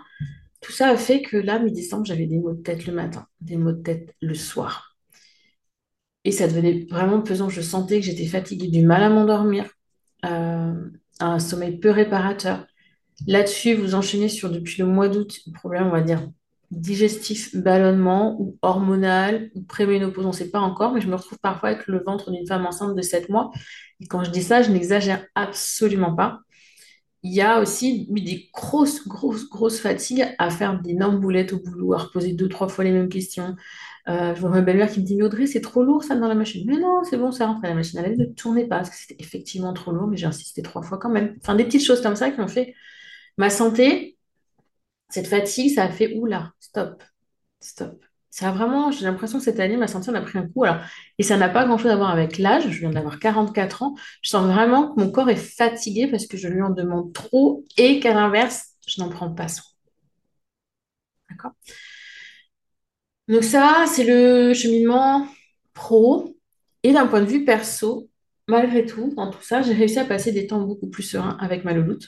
tout 0.68 0.74
ça 0.74 0.90
a 0.90 0.98
fait 0.98 1.22
que 1.22 1.38
là, 1.38 1.60
mi-décembre, 1.60 2.06
j'avais 2.06 2.26
des 2.26 2.40
maux 2.40 2.52
de 2.52 2.62
tête 2.62 2.88
le 2.88 2.94
matin, 2.94 3.26
des 3.40 3.56
maux 3.56 3.72
de 3.72 3.82
tête 3.82 4.14
le 4.22 4.34
soir. 4.34 4.98
Et 6.26 6.34
ça 6.34 6.46
devenait 6.46 6.86
vraiment 6.90 7.22
pesant. 7.22 7.48
Je 7.48 7.62
sentais 7.62 8.02
que 8.02 8.06
j'étais 8.06 8.26
fatiguée, 8.26 8.68
du 8.68 8.86
mal 8.86 9.02
à 9.02 9.08
m'endormir, 9.08 9.64
euh, 10.26 10.74
un 11.22 11.40
sommeil 11.40 11.78
peu 11.78 11.90
réparateur. 11.90 12.68
Là-dessus, 13.28 13.76
vous 13.76 13.96
enchaînez 13.96 14.28
sur 14.28 14.50
depuis 14.52 14.82
le 14.82 14.90
mois 14.90 15.08
d'août, 15.08 15.40
problème, 15.54 15.88
on 15.88 15.92
va 15.92 16.02
dire, 16.02 16.28
digestif, 16.70 17.56
ballonnement 17.56 18.36
ou 18.38 18.58
hormonal 18.62 19.50
ou 19.56 19.62
préménopause, 19.64 20.26
on 20.26 20.32
ne 20.32 20.34
sait 20.34 20.52
pas 20.52 20.60
encore, 20.60 20.92
mais 20.94 21.00
je 21.00 21.08
me 21.08 21.16
retrouve 21.16 21.40
parfois 21.40 21.70
avec 21.70 21.88
le 21.88 22.04
ventre 22.04 22.30
d'une 22.30 22.46
femme 22.46 22.66
enceinte 22.66 22.94
de 22.94 23.02
7 23.02 23.30
mois. 23.30 23.52
Et 24.02 24.08
quand 24.08 24.22
je 24.26 24.32
dis 24.32 24.44
ça, 24.44 24.64
je 24.64 24.72
n'exagère 24.72 25.26
absolument 25.34 26.14
pas. 26.14 26.42
Il 27.24 27.34
y 27.34 27.42
a 27.42 27.60
aussi 27.60 28.08
des 28.10 28.50
grosses, 28.54 29.08
grosses, 29.08 29.50
grosses 29.50 29.80
fatigues 29.80 30.26
à 30.38 30.50
faire 30.50 30.80
d'énormes 30.82 31.20
boulettes 31.20 31.54
au 31.54 31.60
boulot, 31.60 31.94
à 31.94 31.98
reposer 31.98 32.34
deux, 32.34 32.48
trois 32.48 32.68
fois 32.70 32.84
les 32.84 32.92
mêmes 32.92 33.10
questions. 33.10 33.56
Euh, 34.08 34.34
je 34.36 34.40
vois 34.40 34.50
ma 34.50 34.62
belle-mère 34.62 34.90
qui 34.92 35.02
me 35.02 35.06
dit, 35.06 35.16
mais 35.18 35.24
Audrey, 35.24 35.48
c'est 35.48 35.62
trop 35.62 35.84
lourd 35.84 36.04
ça 36.04 36.16
dans 36.16 36.28
la 36.28 36.36
machine. 36.36 36.64
Mais 36.68 36.78
non, 36.78 37.04
c'est 37.04 37.18
bon, 37.18 37.32
ça 37.32 37.48
rentre 37.48 37.66
à 37.66 37.70
la 37.70 37.76
machine. 37.76 38.00
Elle 38.04 38.18
ne 38.18 38.26
tournait 38.26 38.68
pas 38.68 38.78
parce 38.78 38.90
que 38.92 38.96
c'était 38.96 39.18
effectivement 39.22 39.74
trop 39.74 39.92
lourd, 39.92 40.08
mais 40.08 40.18
j'ai 40.18 40.28
insisté 40.28 40.62
trois 40.62 40.82
fois 40.84 40.98
quand 40.98 41.10
même. 41.10 41.36
Enfin, 41.42 41.56
des 41.56 41.66
petites 41.66 41.84
choses 41.86 42.02
comme 42.02 42.16
ça 42.16 42.32
qui 42.32 42.40
ont 42.40 42.48
fait 42.48 42.74
ma 43.38 43.50
santé 43.50 44.18
cette 45.10 45.28
fatigue, 45.28 45.74
ça 45.74 45.84
a 45.86 45.90
fait 45.90 46.14
oula, 46.18 46.54
stop, 46.60 47.04
stop. 47.60 48.07
Ça 48.30 48.52
vraiment, 48.52 48.92
j'ai 48.92 49.06
l'impression 49.06 49.40
que 49.40 49.44
cette 49.46 49.60
année, 49.60 49.78
ma 49.78 49.88
santé 49.88 50.12
en 50.12 50.14
a 50.14 50.22
pris 50.22 50.38
un 50.38 50.48
coup. 50.48 50.64
Alors, 50.64 50.82
et 51.18 51.24
ça 51.24 51.38
n'a 51.38 51.50
pas 51.50 51.66
grand-chose 51.66 51.92
à 51.92 51.96
voir 51.96 52.12
avec 52.12 52.38
l'âge. 52.38 52.70
Je 52.70 52.80
viens 52.80 52.92
d'avoir 52.92 53.20
44 53.20 53.84
ans. 53.84 53.96
Je 54.22 54.30
sens 54.30 54.46
vraiment 54.46 54.94
que 54.94 55.00
mon 55.02 55.12
corps 55.12 55.30
est 55.30 55.36
fatigué 55.36 56.08
parce 56.08 56.28
que 56.28 56.38
je 56.38 56.48
lui 56.48 56.62
en 56.62 56.70
demande 56.70 57.14
trop 57.14 57.64
et 57.78 58.00
qu'à 58.00 58.14
l'inverse, 58.14 58.74
je 58.88 59.02
n'en 59.02 59.10
prends 59.10 59.32
pas 59.32 59.48
soin. 59.48 59.66
D'accord? 61.30 61.52
Donc 63.28 63.44
ça, 63.44 63.86
c'est 63.88 64.06
le 64.06 64.54
cheminement 64.54 65.28
pro. 65.74 66.36
Et 66.84 66.94
d'un 66.94 67.08
point 67.08 67.22
de 67.22 67.26
vue 67.26 67.44
perso, 67.44 68.10
malgré 68.48 68.86
tout, 68.86 69.14
dans 69.16 69.32
tout 69.32 69.42
ça, 69.42 69.62
j'ai 69.62 69.74
réussi 69.74 70.00
à 70.00 70.06
passer 70.06 70.32
des 70.32 70.48
temps 70.48 70.62
beaucoup 70.62 70.88
plus 70.88 71.04
sereins 71.04 71.38
avec 71.40 71.66
ma 71.66 71.74
louloute, 71.74 72.08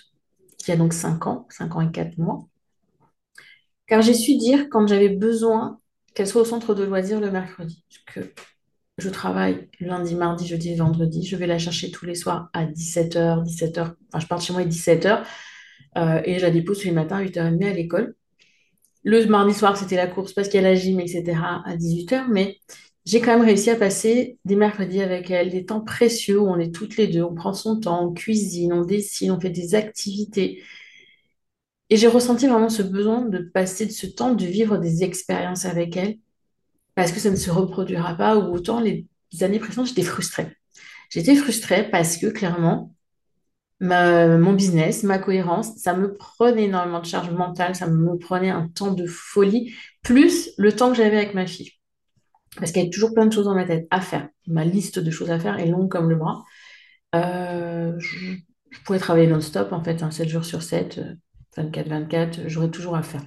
qui 0.58 0.72
a 0.72 0.78
donc 0.78 0.94
5 0.94 1.28
ans, 1.28 1.48
5 1.50 1.76
ans 1.76 1.82
et 1.82 1.92
4 1.92 2.18
mois. 2.18 2.48
Car 3.88 4.02
j'ai 4.02 4.14
su 4.14 4.38
dire 4.38 4.68
quand 4.70 4.88
j'avais 4.88 5.10
besoin 5.10 5.80
qu'elle 6.20 6.28
soit 6.28 6.42
au 6.42 6.46
centre 6.46 6.76
de 6.76 6.84
loisirs 6.84 7.22
le 7.22 7.32
mercredi. 7.32 7.82
Que 8.14 8.20
je 8.98 9.08
travaille 9.08 9.70
lundi, 9.80 10.16
mardi, 10.16 10.46
jeudi 10.46 10.74
et 10.74 10.76
vendredi. 10.76 11.26
Je 11.26 11.38
vais 11.38 11.48
la 11.48 11.58
chercher 11.58 11.92
tous 11.92 12.06
les 12.06 12.14
soirs 12.14 12.50
à 12.52 12.66
17h, 12.66 13.46
17h. 13.46 13.80
Enfin, 13.80 14.20
je 14.20 14.28
pars 14.28 14.42
chez 14.42 14.52
moi 14.52 14.64
à 14.64 14.66
17h. 14.66 15.24
Euh, 15.98 16.22
et 16.26 16.38
je 16.38 16.42
la 16.42 16.52
dépose 16.52 16.80
tous 16.80 16.88
les 16.88 16.92
matins 16.92 17.16
à 17.16 17.24
8h30 17.24 17.66
à 17.66 17.74
l'école. 17.74 18.16
Le 19.06 19.26
mardi 19.28 19.54
soir, 19.54 19.78
c'était 19.78 19.96
la 19.96 20.08
course 20.08 20.34
parce 20.34 20.50
qu'il 20.50 20.62
y 20.62 20.66
a 20.66 20.70
la 20.70 20.76
gym, 20.76 21.00
etc. 21.00 21.38
à 21.66 21.78
18h. 21.78 22.26
Mais 22.30 22.58
j'ai 23.06 23.22
quand 23.22 23.38
même 23.38 23.46
réussi 23.46 23.70
à 23.70 23.78
passer 23.78 24.38
des 24.44 24.58
mercredis 24.58 25.02
avec 25.02 25.32
elle, 25.32 25.52
des 25.52 25.64
temps 25.64 25.80
précieux 25.80 26.38
où 26.38 26.50
on 26.50 26.60
est 26.60 26.76
toutes 26.76 26.98
les 26.98 27.08
deux, 27.08 27.24
on 27.24 27.34
prend 27.34 27.54
son 27.54 27.80
temps, 27.80 28.10
on 28.10 28.12
cuisine, 28.12 28.74
on 28.74 28.84
dessine, 28.84 29.32
on 29.32 29.40
fait 29.40 29.52
des 29.52 29.74
activités. 29.74 30.62
Et 31.90 31.98
j'ai 31.98 32.08
ressenti 32.08 32.48
vraiment 32.48 32.70
ce 32.70 32.84
besoin 32.84 33.22
de 33.22 33.40
passer 33.40 33.86
de 33.86 33.92
ce 33.92 34.06
temps, 34.06 34.34
de 34.34 34.46
vivre 34.46 34.78
des 34.78 35.04
expériences 35.04 35.66
avec 35.66 35.98
elle, 35.98 36.18
parce 36.96 37.12
que 37.12 37.20
ça 37.20 37.32
ne 37.32 37.36
se 37.36 37.50
reproduira 37.50 38.16
pas, 38.16 38.38
ou 38.38 38.54
autant 38.54 38.80
les 38.80 39.08
années 39.42 39.60
précédentes, 39.60 39.88
j'étais 39.88 40.04
frustrée. 40.04 40.56
J'étais 41.10 41.36
frustrée 41.36 41.90
parce 41.90 42.18
que 42.18 42.28
clairement, 42.28 42.94
mon 43.82 44.54
business, 44.54 45.04
ma 45.04 45.20
cohérence, 45.20 45.76
ça 45.78 45.94
me 45.94 46.16
prenait 46.16 46.66
énormément 46.66 47.00
de 47.00 47.06
charge 47.06 47.32
mentale, 47.32 47.76
ça 47.76 47.88
me 47.88 48.18
prenait 48.18 48.50
un 48.50 48.68
temps 48.68 48.92
de 48.92 49.06
folie, 49.06 49.74
plus 50.04 50.52
le 50.58 50.74
temps 50.74 50.90
que 50.90 50.98
j'avais 50.98 51.18
avec 51.18 51.34
ma 51.34 51.48
fille. 51.48 51.72
Parce 52.58 52.72
qu'il 52.72 52.84
y 52.84 52.88
a 52.88 52.90
toujours 52.90 53.14
plein 53.14 53.26
de 53.26 53.34
choses 53.34 53.46
dans 53.46 53.56
ma 53.56 53.66
tête 53.66 53.88
à 53.90 54.02
faire. 54.02 54.28
Ma 54.48 54.66
liste 54.66 55.00
de 55.00 55.12
choses 55.12 55.32
à 55.32 55.40
faire 55.40 55.60
est 55.60 55.68
longue 55.68 55.90
comme 55.90 56.10
le 56.10 56.16
bras. 56.16 56.44
Euh, 57.16 57.94
je, 58.00 58.36
pourrais 58.84 59.00
travailler 59.00 59.28
non-stop, 59.28 59.72
en 59.72 59.84
fait, 59.84 60.00
7 60.00 60.04
hein, 60.04 60.28
jours 60.28 60.46
sur 60.46 60.62
7. 60.62 61.00
24-24, 61.56 62.48
j'aurai 62.48 62.72
toujours 62.72 62.96
à 62.96 63.04
faire. 63.04 63.24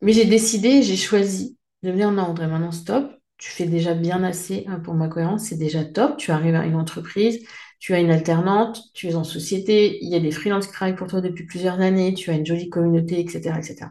Mais 0.00 0.12
j'ai 0.12 0.24
décidé, 0.24 0.82
j'ai 0.82 0.96
choisi 0.96 1.56
de 1.82 1.92
me 1.92 1.96
dire 1.96 2.10
non, 2.10 2.22
André, 2.22 2.46
maintenant 2.46 2.72
stop. 2.72 3.12
Tu 3.38 3.50
fais 3.50 3.66
déjà 3.66 3.94
bien 3.94 4.22
assez 4.22 4.64
hein, 4.68 4.78
pour 4.80 4.94
ma 4.94 5.08
cohérence, 5.08 5.46
c'est 5.46 5.58
déjà 5.58 5.84
top. 5.84 6.16
Tu 6.16 6.30
arrives 6.30 6.54
à 6.54 6.64
une 6.64 6.76
entreprise, 6.76 7.44
tu 7.80 7.94
as 7.94 8.00
une 8.00 8.10
alternante, 8.10 8.80
tu 8.94 9.08
es 9.08 9.14
en 9.16 9.24
société, 9.24 9.98
il 10.02 10.08
y 10.08 10.14
a 10.14 10.20
des 10.20 10.30
freelances 10.30 10.66
qui 10.68 10.72
travaillent 10.72 10.96
pour 10.96 11.08
toi 11.08 11.20
depuis 11.20 11.44
plusieurs 11.44 11.80
années, 11.80 12.14
tu 12.14 12.30
as 12.30 12.34
une 12.34 12.46
jolie 12.46 12.68
communauté, 12.68 13.18
etc. 13.20 13.58
etc. 13.58 13.90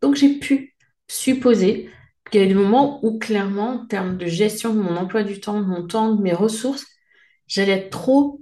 Donc 0.00 0.14
j'ai 0.14 0.38
pu 0.38 0.76
supposer 1.08 1.90
qu'il 2.30 2.40
y 2.40 2.44
avait 2.44 2.52
des 2.54 2.60
moments 2.60 3.04
où 3.04 3.18
clairement, 3.18 3.82
en 3.82 3.86
termes 3.86 4.16
de 4.18 4.26
gestion 4.26 4.74
de 4.74 4.80
mon 4.80 4.96
emploi 4.96 5.24
du 5.24 5.40
temps, 5.40 5.60
de 5.60 5.66
mon 5.66 5.86
temps, 5.86 6.14
de 6.14 6.22
mes 6.22 6.32
ressources, 6.32 6.86
j'allais 7.48 7.72
être 7.72 7.90
trop 7.90 8.40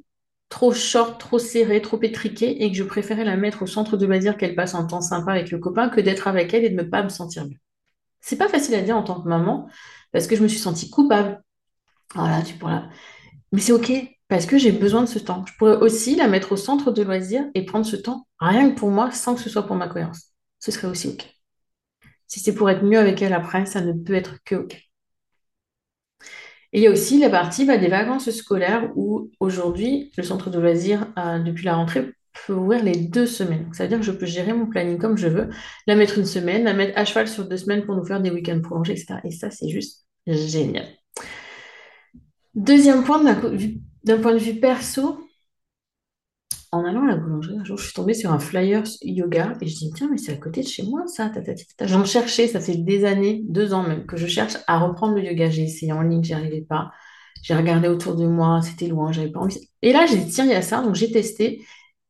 trop 0.54 0.72
short, 0.72 1.18
trop 1.18 1.40
serré, 1.40 1.82
trop 1.82 2.00
étriqué 2.00 2.62
et 2.62 2.70
que 2.70 2.76
je 2.76 2.84
préférais 2.84 3.24
la 3.24 3.36
mettre 3.36 3.62
au 3.62 3.66
centre 3.66 3.96
de 3.96 4.06
loisir 4.06 4.36
qu'elle 4.36 4.54
passe 4.54 4.76
un 4.76 4.84
temps 4.84 5.00
sympa 5.00 5.32
avec 5.32 5.50
le 5.50 5.58
copain 5.58 5.88
que 5.88 6.00
d'être 6.00 6.28
avec 6.28 6.54
elle 6.54 6.64
et 6.64 6.70
de 6.70 6.76
ne 6.76 6.84
pas 6.84 7.02
me 7.02 7.08
sentir 7.08 7.44
mieux. 7.44 7.58
C'est 8.20 8.36
pas 8.36 8.48
facile 8.48 8.76
à 8.76 8.82
dire 8.82 8.96
en 8.96 9.02
tant 9.02 9.20
que 9.20 9.28
maman 9.28 9.68
parce 10.12 10.28
que 10.28 10.36
je 10.36 10.44
me 10.44 10.46
suis 10.46 10.60
sentie 10.60 10.90
coupable. 10.90 11.42
Voilà, 12.14 12.40
tu 12.42 12.54
pourras. 12.54 12.84
Mais 13.50 13.60
c'est 13.60 13.72
OK 13.72 13.90
parce 14.28 14.46
que 14.46 14.56
j'ai 14.56 14.70
besoin 14.70 15.00
de 15.00 15.08
ce 15.08 15.18
temps. 15.18 15.44
Je 15.44 15.54
pourrais 15.58 15.74
aussi 15.78 16.14
la 16.14 16.28
mettre 16.28 16.52
au 16.52 16.56
centre 16.56 16.92
de 16.92 17.02
loisir 17.02 17.42
et 17.54 17.64
prendre 17.64 17.84
ce 17.84 17.96
temps 17.96 18.28
rien 18.38 18.70
que 18.70 18.78
pour 18.78 18.92
moi 18.92 19.10
sans 19.10 19.34
que 19.34 19.40
ce 19.40 19.50
soit 19.50 19.66
pour 19.66 19.74
ma 19.74 19.88
cohérence. 19.88 20.34
Ce 20.60 20.70
serait 20.70 20.86
aussi 20.86 21.08
OK. 21.08 21.28
Si 22.28 22.38
c'est 22.38 22.54
pour 22.54 22.70
être 22.70 22.84
mieux 22.84 23.00
avec 23.00 23.20
elle 23.22 23.32
après, 23.32 23.66
ça 23.66 23.80
ne 23.80 23.92
peut 23.92 24.14
être 24.14 24.36
que 24.44 24.54
OK. 24.54 24.83
Et 26.74 26.78
il 26.78 26.82
y 26.82 26.88
a 26.88 26.90
aussi 26.90 27.20
la 27.20 27.30
partie 27.30 27.64
bah, 27.64 27.78
des 27.78 27.86
vacances 27.86 28.28
scolaires 28.30 28.90
où 28.96 29.30
aujourd'hui, 29.38 30.10
le 30.16 30.24
centre 30.24 30.50
de 30.50 30.58
loisirs, 30.58 31.06
depuis 31.44 31.64
la 31.64 31.76
rentrée, 31.76 32.12
peut 32.46 32.52
ouvrir 32.52 32.82
les 32.82 32.96
deux 32.96 33.26
semaines. 33.26 33.68
Ça 33.72 33.84
veut 33.84 33.88
dire 33.88 34.00
que 34.00 34.04
je 34.04 34.10
peux 34.10 34.26
gérer 34.26 34.52
mon 34.52 34.66
planning 34.66 34.98
comme 34.98 35.16
je 35.16 35.28
veux, 35.28 35.50
la 35.86 35.94
mettre 35.94 36.18
une 36.18 36.24
semaine, 36.24 36.64
la 36.64 36.74
mettre 36.74 36.98
à 36.98 37.04
cheval 37.04 37.28
sur 37.28 37.48
deux 37.48 37.58
semaines 37.58 37.86
pour 37.86 37.94
nous 37.94 38.04
faire 38.04 38.20
des 38.20 38.32
week-ends 38.32 38.60
prolongés, 38.60 38.94
etc. 38.94 39.20
Et 39.22 39.30
ça, 39.30 39.52
c'est 39.52 39.68
juste 39.68 40.04
génial. 40.26 40.86
Deuxième 42.56 43.04
point, 43.04 43.22
d'un 43.22 44.18
point 44.18 44.32
de 44.32 44.38
vue 44.38 44.54
perso, 44.58 45.20
en 46.74 46.84
allant 46.84 47.04
à 47.04 47.06
la 47.08 47.16
boulangerie, 47.16 47.58
un 47.58 47.64
jour, 47.64 47.78
je 47.78 47.84
suis 47.84 47.94
tombée 47.94 48.14
sur 48.14 48.32
un 48.32 48.38
flyer 48.38 48.82
yoga 49.02 49.54
et 49.60 49.66
je 49.66 49.76
dis, 49.76 49.90
tiens, 49.94 50.08
mais 50.10 50.18
c'est 50.18 50.32
à 50.32 50.36
côté 50.36 50.62
de 50.62 50.68
chez 50.68 50.82
moi, 50.82 51.06
ça. 51.06 51.30
J'en 51.82 52.04
cherchais, 52.04 52.48
ça 52.48 52.60
fait 52.60 52.76
des 52.76 53.04
années, 53.04 53.42
deux 53.48 53.72
ans 53.74 53.82
même, 53.82 54.06
que 54.06 54.16
je 54.16 54.26
cherche 54.26 54.56
à 54.66 54.78
reprendre 54.78 55.14
le 55.14 55.24
yoga. 55.24 55.50
J'ai 55.50 55.62
essayé 55.64 55.92
en 55.92 56.02
ligne, 56.02 56.22
j'y 56.22 56.34
arrivais 56.34 56.62
pas. 56.62 56.90
J'ai 57.42 57.54
regardé 57.54 57.88
autour 57.88 58.16
de 58.16 58.26
moi, 58.26 58.60
c'était 58.62 58.88
loin, 58.88 59.12
j'avais 59.12 59.30
pas 59.30 59.40
envie. 59.40 59.70
Et 59.82 59.92
là, 59.92 60.06
j'ai 60.06 60.16
dit, 60.18 60.30
tiens, 60.30 60.44
il 60.44 60.50
y 60.50 60.54
a 60.54 60.62
ça, 60.62 60.82
donc 60.82 60.94
j'ai 60.94 61.10
testé 61.10 61.64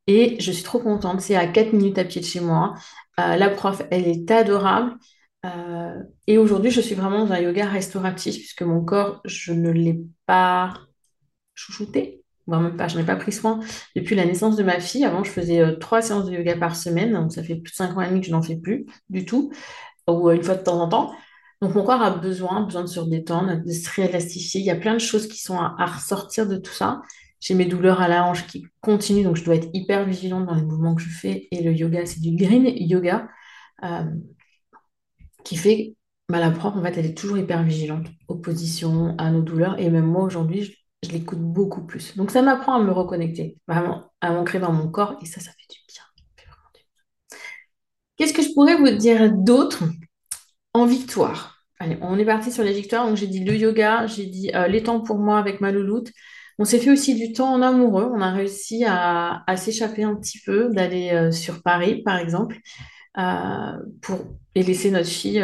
et 0.07 0.37
je 0.39 0.51
suis 0.51 0.63
trop 0.63 0.79
contente. 0.79 1.21
C'est 1.21 1.35
à 1.35 1.47
4 1.47 1.73
minutes 1.73 1.97
à 1.97 2.05
pied 2.05 2.21
de 2.21 2.25
chez 2.25 2.39
moi. 2.41 2.73
Euh, 3.19 3.35
la 3.37 3.49
prof, 3.49 3.81
elle 3.91 4.07
est 4.07 4.29
adorable. 4.31 4.95
Euh, 5.45 6.01
et 6.27 6.37
aujourd'hui, 6.37 6.71
je 6.71 6.81
suis 6.81 6.95
vraiment 6.95 7.25
dans 7.25 7.33
un 7.33 7.39
yoga 7.39 7.65
restauratif 7.67 8.35
puisque 8.35 8.63
mon 8.63 8.83
corps, 8.83 9.21
je 9.25 9.53
ne 9.53 9.71
l'ai 9.71 10.01
pas 10.25 10.73
chouchouté 11.55 12.24
même 12.47 12.77
pas, 12.77 12.87
je 12.87 12.97
n'ai 12.97 13.03
pas 13.03 13.15
pris 13.15 13.31
soin 13.31 13.59
depuis 13.95 14.15
la 14.15 14.25
naissance 14.25 14.55
de 14.55 14.63
ma 14.63 14.79
fille. 14.79 15.05
Avant, 15.05 15.23
je 15.23 15.31
faisais 15.31 15.61
euh, 15.61 15.75
trois 15.77 16.01
séances 16.01 16.25
de 16.25 16.31
yoga 16.33 16.55
par 16.57 16.75
semaine, 16.75 17.13
donc 17.13 17.31
ça 17.31 17.43
fait 17.43 17.55
plus 17.55 17.71
de 17.71 17.75
cinq 17.75 17.97
ans 17.97 18.01
et 18.01 18.07
demi 18.09 18.21
que 18.21 18.27
je 18.27 18.31
n'en 18.31 18.41
fais 18.41 18.55
plus 18.55 18.85
du 19.09 19.25
tout, 19.25 19.51
ou 20.07 20.29
euh, 20.29 20.35
une 20.35 20.43
fois 20.43 20.55
de 20.55 20.63
temps 20.63 20.79
en 20.79 20.87
temps. 20.87 21.15
Donc 21.61 21.73
mon 21.73 21.83
corps 21.83 22.01
a 22.01 22.11
besoin, 22.11 22.61
besoin 22.61 22.83
de 22.83 22.87
se 22.87 22.99
redétendre, 22.99 23.63
de 23.63 23.71
se 23.71 23.89
réélastifier. 23.89 24.61
Il 24.61 24.65
y 24.65 24.71
a 24.71 24.75
plein 24.75 24.93
de 24.93 24.99
choses 24.99 25.27
qui 25.27 25.41
sont 25.41 25.57
à, 25.57 25.85
ressortir 25.85 26.47
de 26.47 26.57
tout 26.57 26.73
ça. 26.73 27.01
J'ai 27.39 27.53
mes 27.55 27.65
douleurs 27.65 28.01
à 28.01 28.07
la 28.07 28.25
hanche 28.25 28.45
qui 28.47 28.67
continuent, 28.81 29.23
donc 29.23 29.35
je 29.35 29.43
dois 29.43 29.55
être 29.55 29.69
hyper 29.73 30.05
vigilante 30.05 30.45
dans 30.45 30.55
les 30.55 30.63
mouvements 30.63 30.95
que 30.95 31.01
je 31.01 31.09
fais. 31.09 31.47
Et 31.51 31.63
le 31.63 31.71
yoga, 31.73 32.05
c'est 32.05 32.19
du 32.21 32.35
green 32.35 32.65
yoga 32.67 33.27
euh, 33.83 34.03
qui 35.43 35.55
fait, 35.55 35.95
bah, 36.29 36.39
la 36.39 36.51
prof, 36.51 36.75
en 36.75 36.83
fait, 36.83 36.97
elle 36.97 37.05
est 37.05 37.17
toujours 37.17 37.37
hyper 37.37 37.63
vigilante 37.63 38.07
aux 38.27 38.35
positions, 38.35 39.15
à 39.17 39.31
nos 39.31 39.41
douleurs. 39.41 39.79
Et 39.79 39.89
même 39.89 40.05
moi, 40.05 40.23
aujourd'hui, 40.23 40.75
je 41.05 41.11
l'écoute 41.11 41.39
beaucoup 41.39 41.85
plus. 41.85 42.15
Donc 42.17 42.31
ça 42.31 42.41
m'apprend 42.41 42.75
à 42.75 42.83
me 42.83 42.91
reconnecter, 42.91 43.57
vraiment, 43.67 44.11
à 44.21 44.31
m'ancrer 44.31 44.59
dans 44.59 44.71
mon 44.71 44.89
corps, 44.89 45.17
et 45.21 45.25
ça, 45.25 45.39
ça 45.39 45.51
fait 45.51 45.73
du 45.73 45.79
bien. 45.87 46.03
Qu'est-ce 48.17 48.33
que 48.33 48.41
je 48.41 48.53
pourrais 48.53 48.77
vous 48.77 48.91
dire 48.91 49.31
d'autre 49.33 49.83
en 50.73 50.85
victoire? 50.85 51.55
Allez, 51.79 51.97
on 52.01 52.17
est 52.17 52.25
parti 52.25 52.51
sur 52.51 52.63
les 52.63 52.73
victoires. 52.73 53.07
Donc 53.07 53.17
j'ai 53.17 53.27
dit 53.27 53.43
le 53.43 53.55
yoga, 53.55 54.07
j'ai 54.07 54.25
dit 54.25 54.51
euh, 54.55 54.67
les 54.67 54.83
temps 54.83 55.01
pour 55.01 55.17
moi 55.17 55.37
avec 55.37 55.59
ma 55.59 55.71
louloute. 55.71 56.11
On 56.57 56.63
s'est 56.63 56.79
fait 56.79 56.91
aussi 56.91 57.15
du 57.15 57.33
temps 57.33 57.53
en 57.53 57.61
amoureux. 57.61 58.09
On 58.13 58.21
a 58.21 58.31
réussi 58.31 58.85
à, 58.87 59.43
s'échapper 59.57 60.03
un 60.03 60.15
petit 60.15 60.39
peu, 60.45 60.69
d'aller 60.71 61.11
euh, 61.11 61.31
sur 61.31 61.61
Paris, 61.61 62.01
par 62.03 62.17
exemple, 62.17 62.57
euh, 63.17 63.73
pour 64.01 64.19
et 64.55 64.63
laisser 64.63 64.91
notre 64.91 65.09
fille 65.09 65.41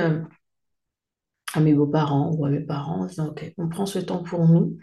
à 1.53 1.59
mes 1.59 1.73
beaux-parents 1.73 2.31
ou 2.33 2.45
à 2.45 2.49
mes 2.49 2.61
parents 2.61 3.01
en 3.01 3.05
disant, 3.05 3.27
OK, 3.29 3.53
on 3.57 3.67
prend 3.67 3.85
ce 3.85 3.99
temps 3.99 4.23
pour 4.23 4.47
nous. 4.47 4.77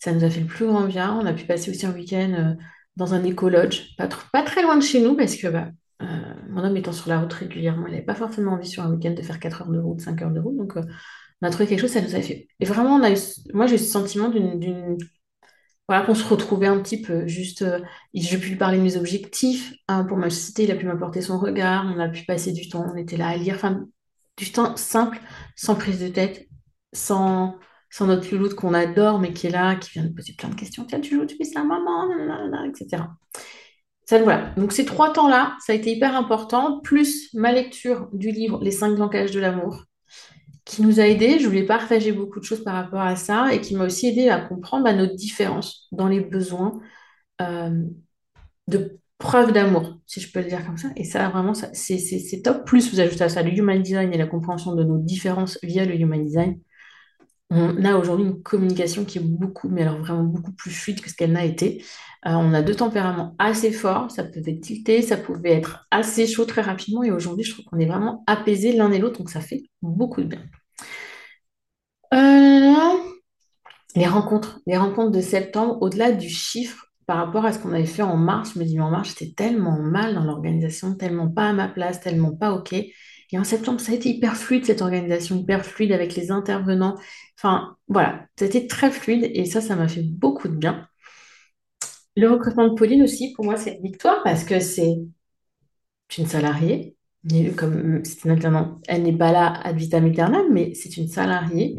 Ça 0.00 0.12
nous 0.12 0.24
a 0.24 0.30
fait 0.30 0.40
le 0.40 0.46
plus 0.46 0.66
grand 0.66 0.86
bien. 0.86 1.14
On 1.14 1.26
a 1.26 1.32
pu 1.32 1.44
passer 1.46 1.70
aussi 1.70 1.86
un 1.86 1.92
week-end 1.92 2.32
euh, 2.32 2.54
dans 2.96 3.14
un 3.14 3.22
éco-lodge, 3.24 3.96
pas, 3.96 4.08
pas 4.32 4.42
très 4.42 4.62
loin 4.62 4.76
de 4.76 4.82
chez 4.82 5.00
nous, 5.00 5.16
parce 5.16 5.36
que 5.36 5.46
bah, 5.48 5.68
euh, 6.02 6.06
mon 6.48 6.64
homme 6.64 6.76
étant 6.76 6.92
sur 6.92 7.08
la 7.08 7.20
route 7.20 7.32
régulièrement, 7.32 7.86
il 7.86 7.92
n'avait 7.92 8.04
pas 8.04 8.14
forcément 8.14 8.52
envie 8.52 8.68
sur 8.68 8.82
un 8.82 8.92
week-end 8.92 9.12
de 9.12 9.22
faire 9.22 9.38
4 9.40 9.62
heures 9.62 9.70
de 9.70 9.78
route, 9.78 10.00
5 10.00 10.20
heures 10.22 10.30
de 10.30 10.40
route. 10.40 10.56
Donc, 10.56 10.76
euh, 10.76 10.82
on 11.42 11.46
a 11.46 11.50
trouvé 11.50 11.66
quelque 11.68 11.80
chose, 11.80 11.90
ça 11.90 12.00
nous 12.02 12.14
a 12.14 12.22
fait. 12.22 12.48
Et 12.60 12.64
vraiment, 12.64 12.96
on 12.96 13.02
a 13.02 13.10
eu... 13.10 13.16
moi, 13.54 13.66
j'ai 13.66 13.76
eu 13.76 13.78
ce 13.78 13.90
sentiment 13.90 14.28
d'une, 14.28 14.98
Voilà, 15.88 16.04
qu'on 16.06 16.14
se 16.14 16.24
retrouvait 16.26 16.68
un 16.68 16.80
petit 16.80 17.02
peu. 17.02 17.26
Juste, 17.26 17.62
euh, 17.62 17.80
j'ai 18.14 18.38
pu 18.38 18.50
lui 18.50 18.56
parler 18.56 18.78
de 18.78 18.82
mes 18.82 18.96
objectifs 18.96 19.74
pour 20.08 20.16
ma 20.16 20.30
société, 20.30 20.64
il 20.64 20.70
a 20.70 20.76
pu 20.76 20.86
m'apporter 20.86 21.20
son 21.20 21.38
regard, 21.38 21.84
on 21.94 21.98
a 21.98 22.08
pu 22.08 22.24
passer 22.24 22.52
du 22.52 22.68
temps, 22.68 22.86
on 22.92 22.96
était 22.96 23.16
là 23.16 23.28
à 23.28 23.36
lire, 23.36 23.56
enfin, 23.56 23.86
du 24.36 24.52
temps 24.52 24.76
simple, 24.76 25.20
sans 25.56 25.74
prise 25.74 26.00
de 26.00 26.08
tête, 26.08 26.46
sans, 26.92 27.58
sans 27.90 28.06
notre 28.06 28.32
louloute 28.32 28.54
qu'on 28.54 28.72
adore, 28.72 29.18
mais 29.18 29.32
qui 29.32 29.48
est 29.48 29.50
là, 29.50 29.74
qui 29.74 29.90
vient 29.90 30.04
nous 30.04 30.14
poser 30.14 30.32
plein 30.34 30.48
de 30.48 30.54
questions. 30.54 30.84
Tiens, 30.84 31.00
tu 31.00 31.16
joues, 31.16 31.26
tu 31.26 31.36
fais 31.36 31.44
ça, 31.44 31.64
maman, 31.64 32.08
etc. 32.64 33.02
Ça, 34.06 34.22
voilà. 34.22 34.52
Donc 34.56 34.72
ces 34.72 34.84
trois 34.84 35.12
temps-là, 35.12 35.56
ça 35.64 35.72
a 35.72 35.76
été 35.76 35.92
hyper 35.92 36.16
important, 36.16 36.80
plus 36.80 37.32
ma 37.34 37.52
lecture 37.52 38.08
du 38.12 38.30
livre 38.30 38.60
Les 38.62 38.70
cinq 38.70 38.96
langages 38.96 39.32
de 39.32 39.40
l'amour, 39.40 39.84
qui 40.64 40.82
nous 40.82 41.00
a 41.00 41.06
aidés. 41.06 41.38
Je 41.38 41.46
voulais 41.46 41.66
partager 41.66 42.12
beaucoup 42.12 42.40
de 42.40 42.44
choses 42.44 42.62
par 42.64 42.74
rapport 42.74 43.00
à 43.00 43.16
ça 43.16 43.52
et 43.52 43.60
qui 43.60 43.74
m'a 43.74 43.84
aussi 43.86 44.08
aidé 44.08 44.28
à 44.28 44.40
comprendre 44.40 44.84
bah, 44.84 44.92
nos 44.92 45.06
différences 45.06 45.88
dans 45.92 46.08
les 46.08 46.20
besoins 46.20 46.80
euh, 47.42 47.84
de 48.68 48.98
preuve 49.18 49.52
d'amour, 49.52 50.00
si 50.06 50.20
je 50.20 50.32
peux 50.32 50.40
le 50.40 50.46
dire 50.46 50.64
comme 50.64 50.78
ça. 50.78 50.88
Et 50.96 51.04
ça, 51.04 51.28
vraiment, 51.28 51.54
ça, 51.54 51.68
c'est 51.74 52.42
top. 52.42 52.64
Plus 52.64 52.90
vous 52.92 53.00
ajoutez 53.00 53.24
à 53.24 53.28
ça 53.28 53.42
le 53.42 53.52
human 53.52 53.82
design 53.82 54.12
et 54.12 54.18
la 54.18 54.26
compréhension 54.26 54.74
de 54.74 54.82
nos 54.82 54.98
différences 54.98 55.58
via 55.62 55.84
le 55.84 55.94
human 55.94 56.22
design. 56.22 56.58
On 57.50 57.84
a 57.84 57.96
aujourd'hui 57.96 58.26
une 58.26 58.42
communication 58.42 59.04
qui 59.04 59.18
est 59.18 59.22
beaucoup, 59.22 59.68
mais 59.68 59.82
alors 59.82 59.98
vraiment 59.98 60.22
beaucoup 60.22 60.52
plus 60.52 60.70
fluide 60.70 61.00
que 61.00 61.10
ce 61.10 61.14
qu'elle 61.16 61.32
n'a 61.32 61.44
été. 61.44 61.84
Euh, 62.26 62.30
on 62.32 62.52
a 62.54 62.62
deux 62.62 62.76
tempéraments 62.76 63.34
assez 63.38 63.72
forts, 63.72 64.10
ça 64.10 64.24
pouvait 64.24 64.58
tilté, 64.60 65.02
ça 65.02 65.16
pouvait 65.16 65.52
être 65.52 65.86
assez 65.90 66.26
chaud 66.26 66.44
très 66.44 66.62
rapidement, 66.62 67.02
et 67.02 67.10
aujourd'hui, 67.10 67.44
je 67.44 67.52
trouve 67.52 67.64
qu'on 67.64 67.78
est 67.78 67.86
vraiment 67.86 68.22
apaisés 68.26 68.72
l'un 68.72 68.92
et 68.92 68.98
l'autre, 68.98 69.18
donc 69.18 69.30
ça 69.30 69.40
fait 69.40 69.62
beaucoup 69.82 70.20
de 70.20 70.26
bien. 70.26 70.42
Euh, 72.12 72.98
les 73.96 74.06
rencontres, 74.06 74.60
les 74.66 74.76
rencontres 74.76 75.12
de 75.12 75.20
septembre, 75.20 75.78
au-delà 75.80 76.12
du 76.12 76.28
chiffre 76.28 76.86
par 77.06 77.16
rapport 77.16 77.44
à 77.44 77.52
ce 77.52 77.58
qu'on 77.58 77.72
avait 77.72 77.86
fait 77.86 78.02
en 78.02 78.16
mars, 78.16 78.52
je 78.54 78.60
me 78.60 78.64
dis, 78.64 78.76
mais 78.76 78.82
en 78.82 78.90
mars, 78.90 79.08
j'étais 79.08 79.32
tellement 79.34 79.80
mal 79.80 80.14
dans 80.14 80.22
l'organisation, 80.22 80.94
tellement 80.94 81.28
pas 81.28 81.48
à 81.48 81.52
ma 81.52 81.68
place, 81.68 82.00
tellement 82.00 82.36
pas 82.36 82.52
OK. 82.52 82.74
Et 83.32 83.38
en 83.38 83.44
septembre, 83.44 83.80
ça 83.80 83.92
a 83.92 83.94
été 83.94 84.08
hyper 84.10 84.36
fluide, 84.36 84.64
cette 84.66 84.82
organisation, 84.82 85.36
hyper 85.36 85.64
fluide 85.64 85.92
avec 85.92 86.16
les 86.16 86.30
intervenants. 86.30 86.96
Enfin, 87.38 87.76
voilà, 87.88 88.26
c'était 88.38 88.66
très 88.66 88.90
fluide 88.90 89.30
et 89.34 89.44
ça, 89.44 89.60
ça 89.60 89.76
m'a 89.76 89.88
fait 89.88 90.02
beaucoup 90.02 90.48
de 90.48 90.56
bien. 90.56 90.88
Le 92.16 92.28
recrutement 92.30 92.68
de 92.68 92.74
Pauline 92.74 93.02
aussi, 93.02 93.32
pour 93.34 93.44
moi, 93.44 93.56
c'est 93.56 93.76
une 93.76 93.82
victoire 93.82 94.22
parce 94.24 94.44
que 94.44 94.60
c'est 94.60 94.96
une 96.18 96.26
salariée. 96.26 96.96
Comme 97.56 98.02
c'est 98.04 98.24
une 98.24 98.78
elle 98.88 99.02
n'est 99.02 99.16
pas 99.16 99.30
là 99.30 99.52
ad 99.62 99.76
vitam 99.76 100.06
aeternam, 100.06 100.46
mais 100.50 100.72
c'est 100.74 100.96
une 100.96 101.06
salariée. 101.08 101.76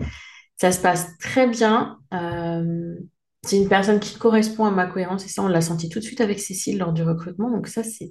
Ça 0.57 0.71
se 0.71 0.79
passe 0.79 1.17
très 1.17 1.47
bien. 1.47 1.99
Euh, 2.13 2.95
c'est 3.43 3.57
une 3.57 3.67
personne 3.67 3.99
qui 3.99 4.17
correspond 4.19 4.65
à 4.65 4.71
ma 4.71 4.85
cohérence 4.85 5.25
et 5.25 5.29
ça, 5.29 5.41
on 5.41 5.47
l'a 5.47 5.61
senti 5.61 5.89
tout 5.89 5.99
de 5.99 6.03
suite 6.03 6.21
avec 6.21 6.39
Cécile 6.39 6.77
lors 6.77 6.93
du 6.93 7.01
recrutement. 7.03 7.49
Donc 7.49 7.67
ça, 7.67 7.83
ça 7.83 8.05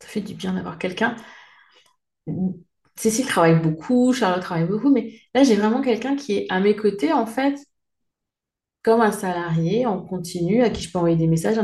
fait 0.00 0.22
du 0.22 0.34
bien 0.34 0.54
d'avoir 0.54 0.78
quelqu'un. 0.78 1.16
Cécile 3.00 3.24
travaille 3.24 3.58
beaucoup, 3.58 4.12
Charlotte 4.12 4.42
travaille 4.42 4.68
beaucoup, 4.68 4.90
mais 4.90 5.14
là, 5.34 5.42
j'ai 5.42 5.56
vraiment 5.56 5.80
quelqu'un 5.80 6.16
qui 6.16 6.34
est 6.36 6.46
à 6.50 6.60
mes 6.60 6.76
côtés, 6.76 7.14
en 7.14 7.24
fait, 7.24 7.58
comme 8.82 9.00
un 9.00 9.10
salarié 9.10 9.86
en 9.86 10.02
continu, 10.02 10.62
à 10.62 10.68
qui 10.68 10.82
je 10.82 10.92
peux 10.92 10.98
envoyer 10.98 11.16
des 11.16 11.26
messages, 11.26 11.58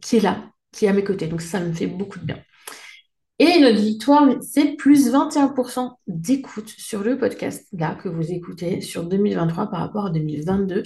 qui 0.00 0.16
est 0.16 0.20
là, 0.20 0.50
qui 0.72 0.86
est 0.86 0.88
à 0.88 0.92
mes 0.92 1.04
côtés. 1.04 1.28
Donc 1.28 1.42
ça, 1.42 1.58
ça 1.58 1.64
me 1.64 1.72
fait 1.72 1.86
beaucoup 1.86 2.18
de 2.18 2.24
bien. 2.24 2.42
Et 3.38 3.60
notre 3.60 3.78
victoire, 3.78 4.28
c'est 4.42 4.74
plus 4.74 5.12
21% 5.12 5.92
d'écoute 6.08 6.68
sur 6.76 7.04
le 7.04 7.16
podcast 7.18 7.68
là 7.72 7.94
que 7.94 8.08
vous 8.08 8.32
écoutez 8.32 8.80
sur 8.80 9.04
2023 9.04 9.70
par 9.70 9.78
rapport 9.78 10.06
à 10.06 10.10
2022. 10.10 10.82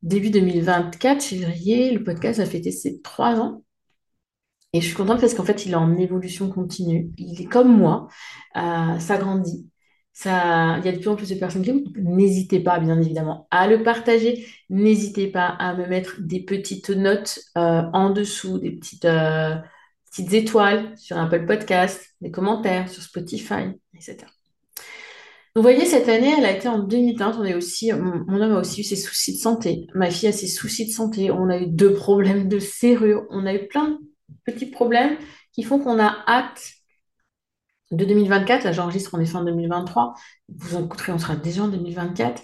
Début 0.00 0.30
2024, 0.30 1.22
février, 1.22 1.92
le 1.92 2.02
podcast 2.02 2.40
a 2.40 2.46
fêté 2.46 2.70
ses 2.70 3.02
trois 3.02 3.38
ans. 3.38 3.64
Et 4.72 4.80
je 4.80 4.86
suis 4.86 4.94
contente 4.94 5.20
parce 5.20 5.34
qu'en 5.34 5.44
fait, 5.44 5.66
il 5.66 5.72
est 5.72 5.76
en 5.76 5.96
évolution 5.96 6.48
continue. 6.48 7.10
Il 7.18 7.40
est 7.40 7.46
comme 7.46 7.76
moi, 7.76 8.08
euh, 8.56 8.98
ça 8.98 9.18
grandit. 9.18 9.68
Ça, 10.12 10.78
il 10.78 10.84
y 10.84 10.88
a 10.88 10.92
de 10.92 10.98
plus 10.98 11.08
en 11.08 11.16
plus 11.16 11.30
de 11.30 11.34
personnes 11.34 11.62
qui. 11.62 11.72
N'hésitez 11.96 12.60
pas, 12.60 12.78
bien 12.78 13.00
évidemment, 13.00 13.48
à 13.50 13.66
le 13.66 13.82
partager. 13.82 14.46
N'hésitez 14.68 15.28
pas 15.28 15.46
à 15.46 15.74
me 15.74 15.86
mettre 15.86 16.20
des 16.20 16.40
petites 16.40 16.90
notes 16.90 17.40
euh, 17.56 17.82
en 17.92 18.10
dessous, 18.10 18.58
des 18.58 18.72
petites, 18.72 19.06
euh, 19.06 19.56
petites 20.10 20.32
étoiles 20.34 20.96
sur 20.96 21.18
Apple 21.18 21.46
Podcast, 21.46 22.04
des 22.20 22.30
commentaires 22.30 22.88
sur 22.88 23.02
Spotify, 23.02 23.72
etc. 23.94 24.18
Vous 25.56 25.62
voyez, 25.62 25.84
cette 25.84 26.08
année, 26.08 26.32
elle 26.38 26.44
a 26.44 26.52
été 26.56 26.68
en 26.68 26.78
demi-teinte. 26.78 27.36
On 27.38 27.44
est 27.44 27.54
aussi, 27.54 27.92
mon, 27.92 28.24
mon 28.28 28.40
homme 28.40 28.52
a 28.52 28.60
aussi 28.60 28.82
eu 28.82 28.84
ses 28.84 28.96
soucis 28.96 29.34
de 29.34 29.40
santé. 29.40 29.86
Ma 29.94 30.10
fille 30.10 30.28
a 30.28 30.32
ses 30.32 30.46
soucis 30.46 30.86
de 30.86 30.92
santé. 30.92 31.32
On 31.32 31.48
a 31.48 31.58
eu 31.58 31.66
deux 31.66 31.92
problèmes 31.92 32.46
de 32.46 32.60
serrure. 32.60 33.26
On 33.30 33.46
a 33.46 33.54
eu 33.54 33.66
plein 33.66 33.88
de 33.88 33.98
petits 34.44 34.66
problèmes 34.66 35.16
qui 35.52 35.62
font 35.62 35.78
qu'on 35.78 35.98
a 35.98 36.24
hâte 36.26 36.72
de 37.90 38.04
2024. 38.04 38.64
Là, 38.64 38.72
j'enregistre, 38.72 39.10
on 39.14 39.20
est 39.20 39.26
fin 39.26 39.44
2023. 39.44 40.14
Vous 40.48 40.76
en 40.76 40.84
écouterez, 40.84 41.12
on 41.12 41.18
sera 41.18 41.36
déjà 41.36 41.64
en 41.64 41.68
2024. 41.68 42.42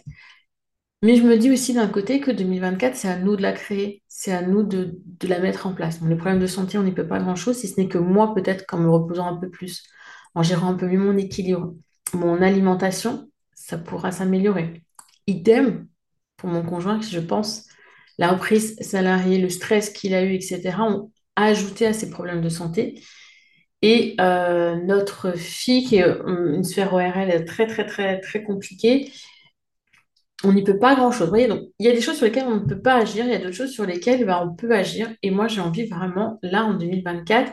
Mais 1.02 1.16
je 1.16 1.22
me 1.22 1.36
dis 1.36 1.50
aussi 1.50 1.74
d'un 1.74 1.88
côté 1.88 2.20
que 2.20 2.30
2024, 2.30 2.96
c'est 2.96 3.08
à 3.08 3.18
nous 3.18 3.36
de 3.36 3.42
la 3.42 3.52
créer, 3.52 4.02
c'est 4.08 4.32
à 4.32 4.42
nous 4.42 4.62
de, 4.62 4.98
la 5.22 5.38
mettre 5.38 5.66
en 5.66 5.74
place. 5.74 6.00
Les 6.00 6.16
problèmes 6.16 6.40
de 6.40 6.46
santé, 6.46 6.78
on 6.78 6.82
n'y 6.82 6.92
peut 6.92 7.06
pas 7.06 7.18
grand-chose, 7.20 7.58
si 7.58 7.68
ce 7.68 7.78
n'est 7.78 7.88
que 7.88 7.98
moi, 7.98 8.34
peut-être 8.34 8.66
qu'en 8.66 8.78
me 8.78 8.88
reposant 8.88 9.26
un 9.26 9.36
peu 9.36 9.50
plus, 9.50 9.84
en 10.34 10.42
gérant 10.42 10.68
un 10.70 10.74
peu 10.74 10.86
mieux 10.86 10.98
mon 10.98 11.16
équilibre, 11.16 11.74
mon 12.14 12.40
alimentation, 12.42 13.30
ça 13.54 13.78
pourra 13.78 14.10
s'améliorer. 14.10 14.82
Idem 15.26 15.86
pour 16.36 16.48
mon 16.48 16.62
conjoint, 16.62 17.00
je 17.00 17.20
pense, 17.20 17.66
la 18.18 18.28
reprise 18.28 18.76
salariée, 18.80 19.38
le 19.38 19.50
stress 19.50 19.90
qu'il 19.90 20.14
a 20.14 20.24
eu, 20.24 20.34
etc., 20.34 20.76
ajouté 21.36 21.86
à 21.86 21.92
ses 21.92 22.10
problèmes 22.10 22.40
de 22.40 22.48
santé. 22.48 23.02
Et 23.82 24.16
euh, 24.20 24.76
notre 24.76 25.32
fille, 25.38 25.84
qui 25.84 25.96
est 25.96 26.04
euh, 26.04 26.54
une 26.54 26.64
sphère 26.64 26.92
ORL 26.94 27.44
très, 27.44 27.66
très, 27.66 27.86
très, 27.86 28.20
très 28.20 28.42
compliquée, 28.42 29.12
on 30.44 30.52
n'y 30.52 30.64
peut 30.64 30.78
pas 30.78 30.94
grand-chose. 30.94 31.28
Voyez, 31.28 31.48
donc 31.48 31.62
il 31.78 31.86
y 31.86 31.88
a 31.88 31.92
des 31.92 32.00
choses 32.00 32.16
sur 32.16 32.26
lesquelles 32.26 32.46
on 32.46 32.56
ne 32.56 32.66
peut 32.66 32.80
pas 32.80 32.96
agir, 32.96 33.24
il 33.24 33.30
y 33.32 33.34
a 33.34 33.38
d'autres 33.38 33.54
choses 33.56 33.72
sur 33.72 33.86
lesquelles 33.86 34.24
bah, 34.24 34.42
on 34.44 34.54
peut 34.54 34.72
agir. 34.72 35.10
Et 35.22 35.30
moi, 35.30 35.48
j'ai 35.48 35.60
envie 35.60 35.86
vraiment, 35.86 36.38
là, 36.42 36.64
en 36.64 36.74
2024, 36.74 37.52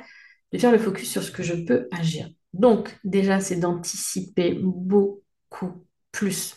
de 0.51 0.57
faire 0.57 0.71
le 0.71 0.77
focus 0.77 1.09
sur 1.09 1.23
ce 1.23 1.31
que 1.31 1.43
je 1.43 1.53
peux 1.53 1.87
agir. 1.91 2.29
Donc, 2.53 2.97
déjà, 3.03 3.39
c'est 3.39 3.55
d'anticiper 3.57 4.59
beaucoup 4.61 5.85
plus. 6.11 6.55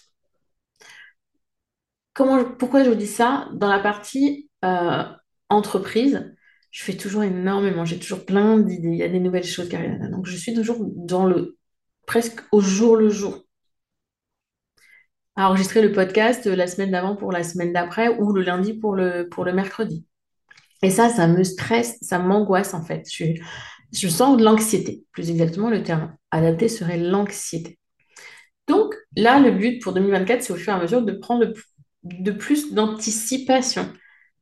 Comment, 2.12 2.44
pourquoi 2.44 2.84
je 2.84 2.90
vous 2.90 2.96
dis 2.96 3.06
ça? 3.06 3.48
Dans 3.54 3.68
la 3.68 3.78
partie 3.78 4.50
euh, 4.64 5.04
entreprise, 5.48 6.34
je 6.76 6.84
fais 6.84 6.94
toujours 6.94 7.22
énormément, 7.22 7.86
j'ai 7.86 7.98
toujours 7.98 8.26
plein 8.26 8.58
d'idées, 8.58 8.88
il 8.88 8.96
y 8.96 9.02
a 9.02 9.08
des 9.08 9.18
nouvelles 9.18 9.44
choses 9.44 9.66
qui 9.66 9.76
arrivent. 9.76 9.98
Donc, 10.10 10.26
je 10.26 10.36
suis 10.36 10.52
toujours 10.52 10.76
dans 10.94 11.24
le 11.24 11.56
presque 12.06 12.40
au 12.52 12.60
jour 12.60 12.96
le 12.96 13.08
jour 13.08 13.46
à 15.36 15.48
enregistrer 15.48 15.80
le 15.80 15.90
podcast 15.90 16.44
la 16.44 16.66
semaine 16.66 16.90
d'avant 16.90 17.16
pour 17.16 17.32
la 17.32 17.44
semaine 17.44 17.72
d'après 17.72 18.08
ou 18.18 18.30
le 18.30 18.42
lundi 18.42 18.74
pour 18.74 18.94
le, 18.94 19.26
pour 19.26 19.46
le 19.46 19.54
mercredi. 19.54 20.04
Et 20.82 20.90
ça, 20.90 21.08
ça 21.08 21.26
me 21.26 21.44
stresse, 21.44 21.96
ça 22.02 22.18
m'angoisse 22.18 22.74
en 22.74 22.84
fait. 22.84 23.08
Je, 23.10 23.24
je 23.94 24.08
sens 24.08 24.36
de 24.36 24.44
l'anxiété, 24.44 25.02
plus 25.12 25.30
exactement 25.30 25.70
le 25.70 25.82
terme 25.82 26.14
adapté 26.30 26.68
serait 26.68 26.98
l'anxiété. 26.98 27.78
Donc 28.68 28.94
là, 29.16 29.40
le 29.40 29.50
but 29.52 29.80
pour 29.80 29.94
2024, 29.94 30.42
c'est 30.42 30.52
au 30.52 30.56
fur 30.56 30.74
et 30.74 30.76
à 30.76 30.82
mesure 30.82 31.00
de 31.00 31.12
prendre 31.12 31.54
de 32.02 32.30
plus 32.32 32.74
d'anticipation. 32.74 33.90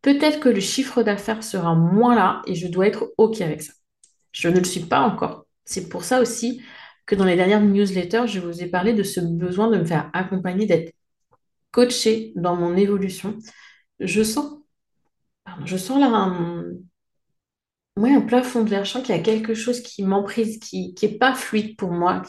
Peut-être 0.04 0.38
que 0.38 0.50
le 0.50 0.60
chiffre 0.60 1.02
d'affaires 1.02 1.42
sera 1.42 1.74
moins 1.74 2.14
là 2.14 2.42
et 2.46 2.54
je 2.54 2.68
dois 2.68 2.86
être 2.86 3.14
OK 3.16 3.40
avec 3.40 3.62
ça. 3.62 3.72
Je 4.32 4.50
ne 4.50 4.58
le 4.58 4.64
suis 4.64 4.80
pas 4.80 5.00
encore. 5.00 5.46
C'est 5.64 5.88
pour 5.88 6.04
ça 6.04 6.20
aussi 6.20 6.60
que 7.06 7.14
dans 7.14 7.24
les 7.24 7.36
dernières 7.36 7.62
newsletters, 7.62 8.26
je 8.26 8.38
vous 8.38 8.62
ai 8.62 8.66
parlé 8.66 8.92
de 8.92 9.02
ce 9.02 9.20
besoin 9.20 9.70
de 9.70 9.78
me 9.78 9.84
faire 9.86 10.10
accompagner, 10.12 10.66
d'être 10.66 10.92
coachée 11.70 12.34
dans 12.36 12.54
mon 12.54 12.76
évolution. 12.76 13.38
Je 13.98 14.22
sens, 14.22 14.58
pardon, 15.42 15.64
là 15.98 16.06
un, 17.96 18.20
plafond 18.26 18.62
de 18.62 18.68
verre. 18.68 18.84
Je 18.84 18.90
sens 18.90 19.02
qu'il 19.02 19.16
y 19.16 19.18
a 19.18 19.22
quelque 19.22 19.54
chose 19.54 19.80
qui 19.80 20.02
m'emprise, 20.02 20.58
qui 20.58 20.94
n'est 21.02 21.16
pas 21.16 21.34
fluide 21.34 21.78
pour 21.78 21.92
moi, 21.92 22.20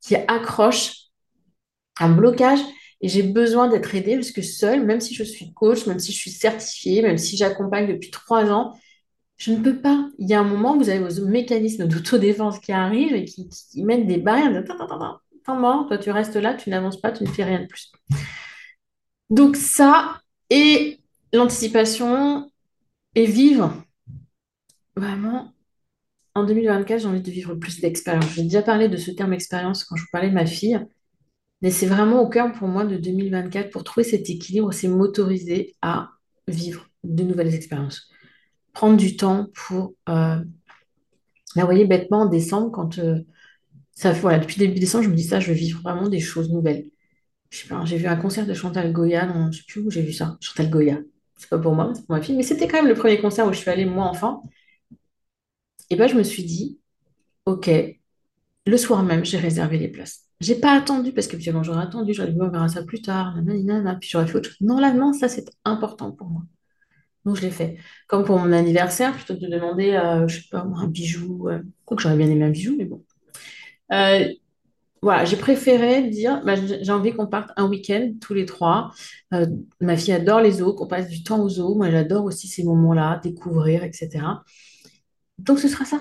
qui 0.00 0.16
accroche, 0.16 1.10
un 2.00 2.08
blocage. 2.08 2.60
Et 3.04 3.08
j'ai 3.08 3.22
besoin 3.22 3.68
d'être 3.68 3.94
aidée 3.94 4.14
parce 4.14 4.30
que 4.30 4.40
seule, 4.40 4.82
même 4.82 4.98
si 4.98 5.14
je 5.14 5.24
suis 5.24 5.52
coach, 5.52 5.86
même 5.86 5.98
si 5.98 6.10
je 6.10 6.16
suis 6.16 6.30
certifiée, 6.30 7.02
même 7.02 7.18
si 7.18 7.36
j'accompagne 7.36 7.86
depuis 7.86 8.10
trois 8.10 8.50
ans, 8.50 8.78
je 9.36 9.52
ne 9.52 9.58
peux 9.62 9.78
pas. 9.78 10.08
Il 10.18 10.26
y 10.26 10.32
a 10.32 10.40
un 10.40 10.44
moment, 10.44 10.74
vous 10.78 10.88
avez 10.88 11.00
vos 11.00 11.26
mécanismes 11.26 11.86
d'autodéfense 11.86 12.58
qui 12.60 12.72
arrivent 12.72 13.12
et 13.14 13.26
qui, 13.26 13.46
mettent 13.84 14.06
des 14.06 14.16
barrières. 14.16 14.64
temps 15.44 15.60
mort, 15.60 15.86
toi 15.86 15.98
tu 15.98 16.10
restes 16.10 16.36
là, 16.36 16.54
tu 16.54 16.70
n'avances 16.70 16.98
pas, 16.98 17.12
tu 17.12 17.24
ne 17.24 17.28
fais 17.28 17.44
rien 17.44 17.60
de 17.60 17.66
plus. 17.66 17.92
Donc 19.28 19.56
ça, 19.56 20.22
et 20.48 20.98
l'anticipation, 21.34 22.50
et 23.14 23.26
vivre, 23.26 23.84
vraiment, 24.96 25.52
en 26.34 26.44
2024, 26.44 27.00
j'ai 27.00 27.06
envie 27.06 27.20
de 27.20 27.30
vivre 27.30 27.54
plus 27.54 27.82
d'expérience. 27.82 28.30
J'ai 28.34 28.44
déjà 28.44 28.62
parlé 28.62 28.88
de 28.88 28.96
ce 28.96 29.10
terme 29.10 29.34
expérience 29.34 29.84
quand 29.84 29.96
je 29.96 30.04
vous 30.04 30.10
parlais 30.10 30.30
de 30.30 30.34
ma 30.34 30.46
fille, 30.46 30.80
mais 31.62 31.70
c'est 31.70 31.86
vraiment 31.86 32.20
au 32.22 32.28
cœur 32.28 32.52
pour 32.52 32.68
moi 32.68 32.84
de 32.84 32.96
2024, 32.96 33.70
pour 33.70 33.84
trouver 33.84 34.04
cet 34.04 34.28
équilibre, 34.30 34.72
c'est 34.72 34.88
m'autoriser 34.88 35.74
à 35.82 36.10
vivre 36.48 36.86
de 37.04 37.22
nouvelles 37.24 37.54
expériences. 37.54 38.08
Prendre 38.72 38.96
du 38.96 39.16
temps 39.16 39.48
pour... 39.54 39.94
Là, 41.54 41.62
vous 41.62 41.68
voyez, 41.68 41.84
bêtement, 41.86 42.22
en 42.22 42.26
décembre, 42.26 42.70
quand... 42.70 42.98
Euh, 42.98 43.20
ça, 43.92 44.12
voilà, 44.12 44.38
depuis 44.40 44.56
début 44.58 44.80
décembre, 44.80 45.04
je 45.04 45.10
me 45.10 45.14
dis 45.14 45.22
ça, 45.24 45.38
je 45.40 45.48
veux 45.48 45.54
vivre 45.54 45.80
vraiment 45.82 46.08
des 46.08 46.20
choses 46.20 46.50
nouvelles. 46.50 46.86
Je 47.50 47.58
sais 47.58 47.68
pas, 47.68 47.84
j'ai 47.84 47.96
vu 47.96 48.06
un 48.06 48.16
concert 48.16 48.46
de 48.46 48.54
Chantal 48.54 48.92
Goya, 48.92 49.26
non, 49.26 49.52
je 49.52 49.58
sais 49.58 49.64
plus 49.68 49.82
où 49.82 49.90
j'ai 49.90 50.02
vu 50.02 50.12
ça. 50.12 50.36
Chantal 50.40 50.70
Goya. 50.70 50.98
C'est 51.36 51.48
pas 51.48 51.58
pour 51.58 51.74
moi, 51.74 51.92
c'est 51.94 52.04
pour 52.06 52.16
ma 52.16 52.22
fille, 52.22 52.36
mais 52.36 52.42
c'était 52.42 52.66
quand 52.68 52.78
même 52.78 52.88
le 52.88 52.94
premier 52.98 53.20
concert 53.20 53.46
où 53.46 53.52
je 53.52 53.58
suis 53.58 53.70
allée, 53.70 53.84
moi, 53.84 54.06
enfant. 54.06 54.42
Et 55.90 55.96
ben, 55.96 56.08
je 56.08 56.14
me 56.14 56.22
suis 56.22 56.44
dit, 56.44 56.80
OK, 57.46 57.70
le 58.66 58.76
soir 58.76 59.02
même, 59.02 59.24
j'ai 59.24 59.38
réservé 59.38 59.78
les 59.78 59.88
places. 59.88 60.23
J'ai 60.40 60.56
pas 60.56 60.72
attendu, 60.76 61.12
parce 61.12 61.26
que 61.26 61.38
j'aurais 61.38 61.82
attendu, 61.82 62.12
j'aurais 62.12 62.32
dit, 62.32 62.38
on 62.40 62.48
verra 62.48 62.68
ça 62.68 62.82
plus 62.82 63.00
tard, 63.00 63.40
nanana, 63.42 63.96
puis 63.96 64.08
j'aurais 64.10 64.26
fait 64.26 64.36
autre 64.36 64.50
chose. 64.50 64.60
Non, 64.60 65.12
ça, 65.12 65.28
c'est 65.28 65.50
important 65.64 66.12
pour 66.12 66.28
moi. 66.28 66.42
Donc, 67.24 67.36
je 67.36 67.42
l'ai 67.42 67.50
fait. 67.50 67.78
Comme 68.08 68.24
pour 68.24 68.38
mon 68.38 68.52
anniversaire, 68.52 69.14
plutôt 69.14 69.34
que 69.34 69.40
de 69.40 69.48
demander, 69.48 69.92
euh, 69.92 70.28
je 70.28 70.42
sais 70.42 70.48
pas, 70.50 70.60
un 70.60 70.86
bijou, 70.88 71.48
euh, 71.48 71.60
quoi 71.84 71.96
que 71.96 72.02
j'aurais 72.02 72.16
bien 72.16 72.28
aimé 72.28 72.44
un 72.44 72.50
bijou, 72.50 72.76
mais 72.76 72.84
bon. 72.84 73.04
Euh, 73.92 74.28
voilà, 75.02 75.24
j'ai 75.26 75.36
préféré 75.36 76.08
dire, 76.08 76.42
bah, 76.44 76.54
j'ai 76.56 76.90
envie 76.92 77.12
qu'on 77.12 77.26
parte 77.26 77.50
un 77.56 77.68
week-end 77.68 78.14
tous 78.20 78.34
les 78.34 78.46
trois. 78.46 78.90
Euh, 79.34 79.46
ma 79.80 79.96
fille 79.96 80.14
adore 80.14 80.40
les 80.40 80.52
zoos, 80.52 80.74
qu'on 80.74 80.86
passe 80.86 81.08
du 81.08 81.22
temps 81.22 81.42
aux 81.42 81.48
zoos. 81.48 81.74
Moi, 81.74 81.90
j'adore 81.90 82.24
aussi 82.24 82.48
ces 82.48 82.64
moments-là, 82.64 83.20
découvrir, 83.22 83.84
etc. 83.84 84.26
Donc, 85.38 85.58
ce 85.58 85.68
sera 85.68 85.84
ça. 85.84 86.00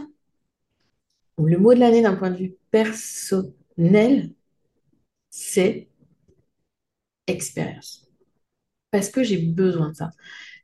Le 1.37 1.57
mot 1.57 1.73
de 1.73 1.79
l'année 1.79 2.01
d'un 2.01 2.15
point 2.15 2.31
de 2.31 2.37
vue 2.37 2.55
personnel, 3.75 4.31
c'est 5.29 5.88
expérience. 7.27 8.07
Parce 8.91 9.09
que 9.09 9.23
j'ai 9.23 9.38
besoin 9.38 9.91
de 9.91 9.95
ça. 9.95 10.12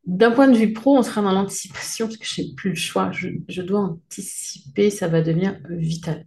D'un 0.05 0.31
point 0.31 0.49
de 0.49 0.57
vue 0.57 0.73
pro, 0.73 0.97
on 0.97 1.03
sera 1.03 1.21
dans 1.21 1.33
l'anticipation 1.33 2.07
parce 2.07 2.17
que 2.17 2.25
je 2.27 2.41
n'ai 2.41 2.55
plus 2.55 2.71
le 2.71 2.75
choix. 2.75 3.11
Je, 3.11 3.29
je 3.49 3.61
dois 3.61 3.81
anticiper, 3.81 4.89
ça 4.91 5.07
va 5.07 5.21
devenir 5.21 5.59
vital. 5.69 6.25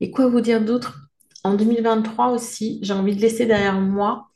Et 0.00 0.10
quoi 0.10 0.28
vous 0.28 0.40
dire 0.40 0.64
d'autre? 0.64 1.08
En 1.44 1.54
2023 1.54 2.32
aussi, 2.32 2.78
j'ai 2.82 2.92
envie 2.92 3.16
de 3.16 3.20
laisser 3.20 3.46
derrière 3.46 3.80
moi 3.80 4.30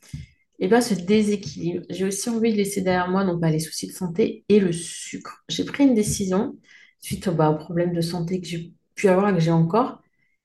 eh 0.61 0.69
ben, 0.69 0.81
ce 0.81 0.95
déséquilibre. 0.95 1.85
J'ai 1.91 2.07
aussi 2.07 2.31
envie 2.31 2.53
de 2.53 2.59
laisser 2.59 2.83
derrière 2.83 3.11
moi 3.11 3.25
bah, 3.37 3.51
les 3.51 3.61
soucis 3.61 3.89
de 3.89 3.93
santé 3.93 4.45
et 4.49 4.61
le 4.61 4.73
sucre. 4.73 5.45
J'ai 5.49 5.65
pris 5.65 5.85
une 5.85 5.95
décision 5.95 6.57
suite 7.01 7.29
bah, 7.31 7.51
au 7.51 7.57
problème 7.57 7.95
de 7.95 8.01
santé 8.01 8.41
que 8.41 8.47
j'ai 8.47 8.73
pu 8.95 9.09
avoir 9.09 9.31
et 9.31 9.35
que 9.35 9.41
j'ai 9.41 9.51
encore, 9.51 10.01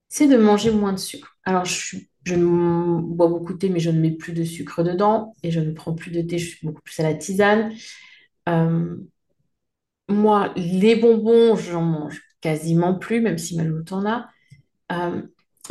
c'est 0.10 0.28
de 0.28 0.38
manger 0.38 0.72
moins 0.72 0.94
de 0.94 1.00
sucre. 1.00 1.38
Alors, 1.46 1.66
je, 1.66 1.98
bois 2.26 3.28
beaucoup 3.28 3.54
de 3.54 3.58
thé, 3.58 3.70
mais 3.70 3.80
je 3.80 3.90
ne 3.90 4.00
mets 4.00 4.12
plus 4.12 4.34
de 4.34 4.44
sucre 4.44 4.84
dedans 4.84 5.34
et 5.42 5.52
je 5.52 5.60
ne 5.60 5.72
prends 5.72 5.94
plus 5.94 6.12
de 6.12 6.22
thé, 6.22 6.38
je 6.38 6.50
suis 6.50 6.68
beaucoup 6.68 6.82
plus 6.82 7.00
à 7.00 7.04
la 7.04 7.14
tisane. 7.14 7.74
Euh, 8.48 8.98
moi, 10.10 10.54
les 10.56 10.96
bonbons, 10.96 11.56
j'en 11.56 11.82
mange 11.82 12.22
quasiment 12.42 12.96
plus, 12.96 13.22
même 13.22 13.38
si 13.38 13.56
Malou 13.56 13.84
en 13.92 14.06
a. 14.06 14.28
Euh, 14.92 15.22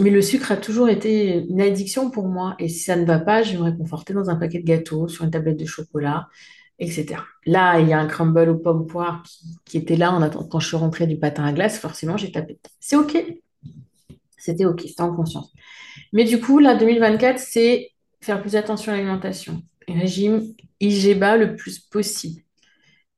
mais 0.01 0.11
le 0.11 0.23
sucre 0.23 0.53
a 0.53 0.57
toujours 0.57 0.89
été 0.89 1.45
une 1.49 1.61
addiction 1.61 2.11
pour 2.11 2.29
moi. 2.29 2.55
Et 2.59 2.69
si 2.69 2.81
ça 2.81 2.97
ne 2.97 3.05
va 3.05 3.19
pas, 3.19 3.43
je 3.43 3.57
me 3.57 3.63
réconforter 3.63 4.15
dans 4.15 4.31
un 4.31 4.37
paquet 4.37 4.61
de 4.61 4.65
gâteaux, 4.65 5.09
sur 5.09 5.25
une 5.25 5.31
tablette 5.31 5.59
de 5.59 5.67
chocolat, 5.67 6.29
etc. 6.79 7.23
Là, 7.47 7.81
il 7.81 7.89
y 7.89 7.93
a 7.93 7.99
un 7.99 8.07
crumble 8.07 8.49
aux 8.49 8.59
pommes 8.59 8.87
poires 8.87 9.25
qui, 9.65 9.79
était 9.79 9.97
là 9.97 10.13
en 10.13 10.23
attendant, 10.23 10.47
quand 10.47 10.61
je 10.61 10.69
suis 10.69 10.77
rentrée 10.77 11.07
du 11.07 11.19
patin 11.19 11.45
à 11.45 11.53
glace. 11.53 11.79
Forcément, 11.79 12.17
j'ai 12.17 12.31
tapé. 12.31 12.59
C'est 12.81 12.97
OK. 12.97 13.17
C'était 14.53 14.65
OK, 14.65 14.83
c'était 14.87 15.03
en 15.03 15.15
conscience. 15.15 15.53
Mais 16.13 16.25
du 16.25 16.41
coup, 16.41 16.59
là, 16.59 16.75
2024, 16.75 17.39
c'est 17.39 17.91
faire 18.21 18.41
plus 18.41 18.57
attention 18.57 18.93
à 18.93 18.97
l'alimentation. 18.97 19.63
Régime 19.87 20.55
IGBA 20.81 21.37
le 21.37 21.57
plus 21.57 21.79
possible. 21.79 22.43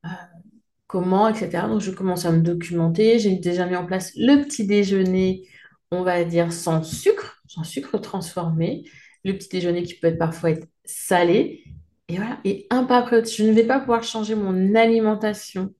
Euh, 0.05 0.09
comment, 0.87 1.27
etc. 1.27 1.67
Donc, 1.67 1.81
je 1.81 1.91
commence 1.91 2.25
à 2.25 2.31
me 2.31 2.41
documenter. 2.41 3.19
J'ai 3.19 3.35
déjà 3.35 3.65
mis 3.65 3.75
en 3.75 3.85
place 3.85 4.11
le 4.15 4.43
petit 4.43 4.65
déjeuner 4.65 5.43
on 5.91 6.03
va 6.03 6.23
dire, 6.23 6.51
sans 6.53 6.83
sucre, 6.83 7.41
sans 7.47 7.63
sucre 7.63 7.97
transformé. 7.99 8.89
Le 9.23 9.33
petit 9.33 9.49
déjeuner 9.49 9.83
qui 9.83 9.95
peut 9.95 10.17
parfois 10.17 10.51
être 10.51 10.67
salé. 10.85 11.63
Et 12.07 12.15
voilà, 12.15 12.39
et 12.43 12.65
un 12.69 12.85
pas 12.85 12.97
après 12.97 13.17
l'autre. 13.17 13.29
Je 13.29 13.43
ne 13.43 13.51
vais 13.51 13.65
pas 13.65 13.79
pouvoir 13.79 14.03
changer 14.03 14.35
mon 14.35 14.75
alimentation 14.75 15.73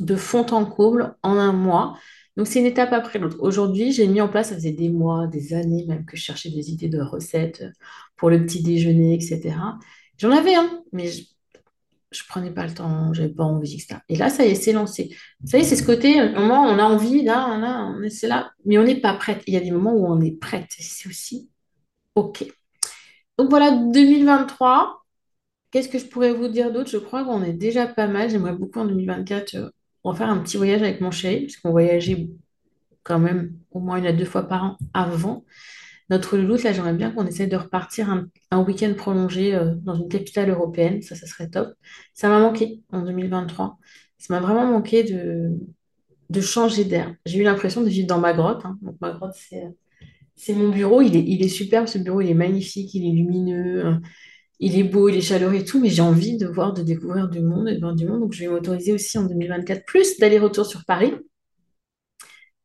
de 0.00 0.16
fond 0.16 0.46
en 0.50 0.64
comble 0.64 1.16
en 1.22 1.36
un 1.36 1.52
mois. 1.52 1.98
Donc, 2.36 2.48
c'est 2.48 2.58
une 2.58 2.66
étape 2.66 2.92
après 2.92 3.18
l'autre. 3.18 3.36
Aujourd'hui, 3.40 3.92
j'ai 3.92 4.06
mis 4.08 4.20
en 4.20 4.28
place, 4.28 4.48
ça 4.48 4.56
faisait 4.56 4.72
des 4.72 4.88
mois, 4.88 5.26
des 5.28 5.54
années 5.54 5.84
même 5.86 6.04
que 6.04 6.16
je 6.16 6.22
cherchais 6.22 6.50
des 6.50 6.70
idées 6.70 6.88
de 6.88 7.00
recettes 7.00 7.64
pour 8.16 8.30
le 8.30 8.44
petit 8.44 8.62
déjeuner, 8.62 9.14
etc. 9.14 9.56
J'en 10.18 10.30
avais 10.32 10.54
un, 10.54 10.82
mais 10.92 11.06
je, 11.08 11.22
je 12.10 12.22
prenais 12.28 12.50
pas 12.52 12.66
le 12.66 12.74
temps, 12.74 13.12
j'avais 13.12 13.28
pas 13.28 13.44
envie, 13.44 13.74
etc. 13.74 14.00
Et 14.08 14.16
là, 14.16 14.30
ça 14.30 14.44
y 14.44 14.50
est, 14.50 14.54
c'est 14.54 14.72
lancé. 14.72 15.16
Vous 15.40 15.50
savez, 15.50 15.64
c'est 15.64 15.76
ce 15.76 15.84
côté, 15.84 16.18
un 16.18 16.32
moment, 16.32 16.62
on 16.62 16.78
a 16.78 16.84
envie, 16.84 17.22
là, 17.22 17.58
là, 17.58 17.92
on 17.96 18.02
est 18.02 18.22
là, 18.24 18.52
mais 18.64 18.78
on 18.78 18.84
n'est 18.84 19.00
pas 19.00 19.14
prête. 19.14 19.42
Il 19.46 19.54
y 19.54 19.56
a 19.56 19.60
des 19.60 19.70
moments 19.70 19.94
où 19.94 20.06
on 20.06 20.20
est 20.20 20.38
prête. 20.38 20.70
C'est 20.70 21.08
aussi 21.08 21.50
OK. 22.14 22.44
Donc 23.38 23.50
voilà, 23.50 23.70
2023. 23.72 25.04
Qu'est-ce 25.70 25.88
que 25.88 25.98
je 25.98 26.06
pourrais 26.06 26.32
vous 26.32 26.48
dire 26.48 26.72
d'autre? 26.72 26.90
Je 26.90 26.98
crois 26.98 27.24
qu'on 27.24 27.42
est 27.42 27.52
déjà 27.52 27.86
pas 27.86 28.06
mal. 28.06 28.30
J'aimerais 28.30 28.54
beaucoup 28.54 28.78
en 28.80 28.84
2024 28.86 29.72
euh, 30.04 30.08
refaire 30.08 30.30
un 30.30 30.38
petit 30.38 30.56
voyage 30.56 30.82
avec 30.82 31.00
mon 31.00 31.10
chéri, 31.10 31.42
parce 31.42 31.56
qu'on 31.56 31.70
voyageait 31.70 32.28
quand 33.02 33.18
même 33.18 33.54
au 33.70 33.80
moins 33.80 33.98
une 33.98 34.06
à 34.06 34.12
deux 34.12 34.24
fois 34.24 34.48
par 34.48 34.64
an 34.64 34.76
avant. 34.92 35.44
Notre 36.10 36.36
louloute, 36.36 36.62
là, 36.64 36.72
j'aimerais 36.72 36.92
bien 36.92 37.10
qu'on 37.10 37.26
essaie 37.26 37.46
de 37.46 37.56
repartir 37.56 38.10
un, 38.50 38.60
week-end 38.60 38.92
prolongé 38.94 39.54
euh, 39.54 39.74
dans 39.76 39.94
une 39.94 40.08
capitale 40.08 40.50
européenne. 40.50 41.00
Ça, 41.00 41.14
ça 41.14 41.26
serait 41.26 41.48
top. 41.48 41.74
Ça 42.12 42.28
m'a 42.28 42.40
manqué 42.40 42.82
en 42.92 43.02
2023. 43.02 43.78
Ça 44.18 44.34
m'a 44.34 44.40
vraiment 44.40 44.66
manqué 44.66 45.02
de, 45.02 46.40
changer 46.40 46.84
d'air. 46.84 47.14
J'ai 47.24 47.38
eu 47.38 47.42
l'impression 47.42 47.82
de 47.82 47.88
vivre 47.88 48.06
dans 48.06 48.18
ma 48.18 48.34
grotte. 48.34 48.64
Hein. 48.64 48.78
Ma 49.00 49.12
grotte, 49.12 49.34
c'est, 50.36 50.54
mon 50.54 50.68
bureau. 50.68 51.00
Il 51.00 51.16
est, 51.16 51.24
il 51.24 51.42
est 51.42 51.48
superbe, 51.48 51.86
ce 51.86 51.98
bureau. 51.98 52.20
Il 52.20 52.28
est 52.28 52.34
magnifique, 52.34 52.92
il 52.94 53.06
est 53.06 53.12
lumineux. 53.12 53.86
Hein. 53.86 54.02
Il 54.60 54.78
est 54.78 54.84
beau, 54.84 55.08
il 55.08 55.16
est 55.16 55.20
chaleureux 55.20 55.54
et 55.54 55.64
tout, 55.64 55.80
mais 55.80 55.88
j'ai 55.88 56.02
envie 56.02 56.36
de 56.36 56.46
voir, 56.46 56.72
de 56.72 56.82
découvrir 56.82 57.28
du 57.28 57.40
monde 57.40 57.68
de 57.68 57.80
voir 57.80 57.94
du 57.94 58.06
monde. 58.06 58.20
Donc, 58.20 58.32
je 58.32 58.40
vais 58.40 58.48
m'autoriser 58.48 58.92
aussi 58.92 59.18
en 59.18 59.24
2024 59.24 59.84
plus 59.84 60.18
d'aller-retour 60.18 60.66
sur 60.66 60.84
Paris 60.84 61.12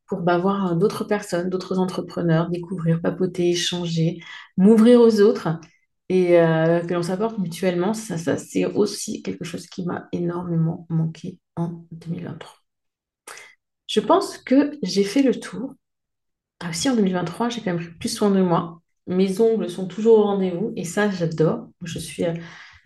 pour 0.07 0.21
bah, 0.21 0.37
voir 0.37 0.75
d'autres 0.75 1.03
personnes, 1.03 1.49
d'autres 1.49 1.77
entrepreneurs, 1.79 2.49
découvrir, 2.49 3.01
papoter, 3.01 3.51
échanger, 3.51 4.19
m'ouvrir 4.57 4.99
aux 5.01 5.21
autres 5.21 5.59
et 6.09 6.39
euh, 6.39 6.81
que 6.81 6.93
l'on 6.93 7.03
s'apporte 7.03 7.37
mutuellement. 7.37 7.93
Ça, 7.93 8.17
c'est 8.37 8.65
aussi 8.65 9.21
quelque 9.21 9.45
chose 9.45 9.67
qui 9.67 9.85
m'a 9.85 10.07
énormément 10.11 10.87
manqué 10.89 11.39
en 11.55 11.85
2023. 11.91 12.55
Je 13.87 13.99
pense 13.99 14.37
que 14.37 14.77
j'ai 14.83 15.03
fait 15.03 15.21
le 15.23 15.39
tour. 15.39 15.73
Ah, 16.59 16.69
aussi 16.69 16.89
en 16.89 16.95
2023, 16.95 17.49
j'ai 17.49 17.61
quand 17.61 17.73
même 17.73 17.83
pris 17.83 17.97
plus 17.97 18.09
soin 18.09 18.31
de 18.31 18.41
moi. 18.41 18.78
Mes 19.09 19.41
ongles 19.41 19.69
sont 19.69 19.87
toujours 19.87 20.19
au 20.19 20.23
rendez-vous 20.23 20.71
et 20.75 20.85
ça, 20.85 21.09
j'adore. 21.09 21.67
Je 21.83 21.99
suis 21.99 22.23
euh, 22.23 22.33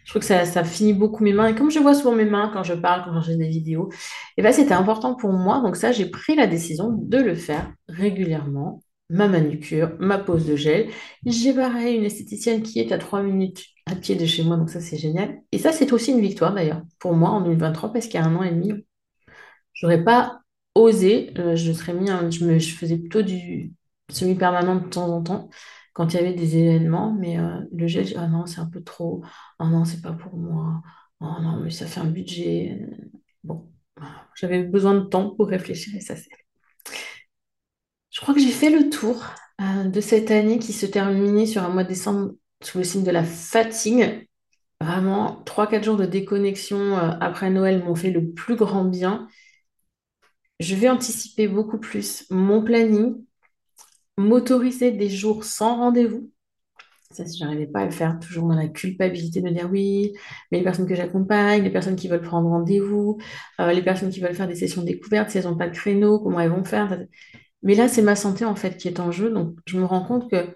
je 0.03 0.09
trouve 0.09 0.21
que 0.21 0.25
ça, 0.25 0.45
ça, 0.45 0.63
finit 0.63 0.93
beaucoup 0.93 1.23
mes 1.23 1.33
mains. 1.33 1.47
Et 1.47 1.55
comme 1.55 1.71
je 1.71 1.79
vois 1.79 1.93
souvent 1.93 2.13
mes 2.13 2.25
mains 2.25 2.49
quand 2.53 2.63
je 2.63 2.73
parle, 2.73 3.05
quand 3.05 3.21
j'ai 3.21 3.38
des 3.38 3.47
vidéos, 3.47 3.89
et 3.91 3.95
eh 4.38 4.41
ben, 4.41 4.51
c'était 4.51 4.73
important 4.73 5.15
pour 5.15 5.31
moi. 5.31 5.62
Donc 5.62 5.75
ça, 5.75 5.91
j'ai 5.91 6.05
pris 6.05 6.36
la 6.36 6.47
décision 6.47 6.91
de 6.91 7.17
le 7.17 7.36
faire 7.36 7.71
régulièrement. 7.88 8.83
Ma 9.09 9.27
manucure, 9.27 9.91
ma 9.99 10.17
pose 10.17 10.45
de 10.45 10.55
gel. 10.55 10.89
J'ai 11.25 11.53
pareil 11.53 11.97
une 11.97 12.03
esthéticienne 12.05 12.63
qui 12.63 12.79
est 12.79 12.91
à 12.91 12.97
3 12.97 13.21
minutes 13.21 13.65
à 13.86 13.95
pied 13.95 14.15
de 14.15 14.25
chez 14.25 14.43
moi. 14.43 14.57
Donc 14.57 14.69
ça, 14.69 14.81
c'est 14.81 14.97
génial. 14.97 15.41
Et 15.51 15.57
ça, 15.57 15.71
c'est 15.71 15.93
aussi 15.93 16.12
une 16.12 16.21
victoire 16.21 16.53
d'ailleurs 16.53 16.81
pour 16.99 17.13
moi 17.13 17.29
en 17.29 17.41
2023 17.41 17.93
parce 17.93 18.07
qu'il 18.07 18.19
y 18.19 18.23
a 18.23 18.25
un 18.25 18.36
an 18.36 18.43
et 18.43 18.51
demi, 18.51 18.73
je 19.73 19.86
n'aurais 19.86 20.03
pas 20.03 20.39
osé. 20.75 21.31
Euh, 21.38 21.55
je, 21.55 21.71
serais 21.71 21.93
mis, 21.93 22.07
je, 22.31 22.45
me, 22.45 22.59
je 22.59 22.75
faisais 22.75 22.97
plutôt 22.97 23.21
du 23.21 23.73
semi-permanent 24.09 24.75
de 24.75 24.88
temps 24.88 25.09
en 25.09 25.21
temps 25.21 25.49
quand 25.93 26.13
il 26.13 26.17
y 26.17 26.19
avait 26.19 26.34
des 26.34 26.58
événements, 26.58 27.13
mais 27.13 27.39
euh, 27.39 27.60
le 27.71 27.88
gel, 27.88 28.08
ah 28.17 28.27
non, 28.27 28.45
c'est 28.45 28.60
un 28.62 28.65
peu 28.67 28.84
trop, 28.84 29.23
oh 29.60 29.65
non, 29.67 29.86
c'est 29.86 30.01
pas 30.01 30.13
pour 30.13 30.36
moi, 30.38 30.82
oh 31.21 31.25
non, 31.41 31.60
mais 31.62 31.69
ça 31.71 31.88
fait 31.88 31.99
un 32.01 32.06
budget. 32.10 32.79
Bon, 33.43 33.71
j'avais 34.36 34.63
besoin 34.63 34.95
de 34.95 35.01
temps 35.06 35.32
pour 35.36 35.47
réfléchir 35.49 35.95
et 35.95 36.01
ça 36.01 36.15
c'est. 36.15 36.29
Je 38.12 38.21
crois 38.21 38.34
que 38.34 38.39
j'ai 38.39 38.51
fait 38.51 38.69
le 38.69 38.89
tour 38.89 39.25
euh, 39.62 39.86
de 39.86 40.01
cette 40.01 40.32
année 40.32 40.60
qui 40.60 40.73
se 40.73 40.86
terminait 40.86 41.45
sur 41.45 41.63
un 41.63 41.69
mois 41.69 41.84
de 41.84 41.89
décembre 41.89 42.34
sous 42.62 42.77
le 42.77 42.84
signe 42.84 43.03
de 43.03 43.12
la 43.12 43.23
fatigue. 43.23 44.27
Vraiment, 44.82 45.41
3-4 45.45 45.84
jours 45.86 45.97
de 45.97 46.06
déconnexion 46.06 46.97
euh, 46.97 47.12
après 47.21 47.49
Noël 47.49 47.84
m'ont 47.84 47.95
fait 47.95 48.12
le 48.12 48.32
plus 48.34 48.56
grand 48.56 48.86
bien. 48.86 49.27
Je 50.60 50.75
vais 50.75 50.89
anticiper 50.89 51.47
beaucoup 51.47 51.77
plus 51.79 52.25
mon 52.29 52.63
planning, 52.63 53.15
m'autoriser 54.17 54.91
des 54.91 55.10
jours 55.10 55.43
sans 55.43 55.78
rendez-vous. 55.78 56.32
Ça, 57.12 57.26
si 57.26 57.38
j'arrivais 57.38 57.67
pas 57.67 57.82
à 57.82 57.86
le 57.86 57.91
faire, 57.91 58.19
toujours 58.19 58.47
dans 58.47 58.56
la 58.56 58.67
culpabilité 58.67 59.39
de 59.39 59.45
me 59.45 59.52
dire 59.52 59.69
oui, 59.71 60.13
mais 60.52 60.58
les 60.60 60.63
personnes 60.63 60.88
que 60.88 60.95
j'accompagne, 60.95 61.63
les 61.63 61.69
personnes 61.69 61.95
qui 61.95 62.08
veulent 62.08 62.21
prendre 62.21 62.49
rendez-vous, 62.49 63.19
euh, 63.60 63.71
les 63.71 63.84
personnes 63.84 64.10
qui 64.10 64.19
veulent 64.19 64.34
faire 64.34 64.47
des 64.47 64.56
sessions 64.56 64.84
découvertes, 64.84 65.30
si 65.30 65.38
elles 65.38 65.43
n'ont 65.45 65.58
pas 65.58 65.69
de 65.69 65.76
créneau, 65.76 66.19
comment 66.19 66.39
elles 66.39 66.49
vont 66.49 66.63
faire? 66.63 66.99
Mais 67.62 67.76
là, 67.76 67.88
c'est 67.88 68.02
ma 68.02 68.15
santé 68.15 68.45
en 68.45 68.56
fait 68.56 68.78
qui 68.78 68.88
est 68.88 68.99
en 68.99 69.12
jeu. 69.12 69.30
Donc, 69.30 69.56
je 69.67 69.78
me 69.78 69.86
rends 69.86 70.04
compte 70.04 70.30
que 70.30 70.54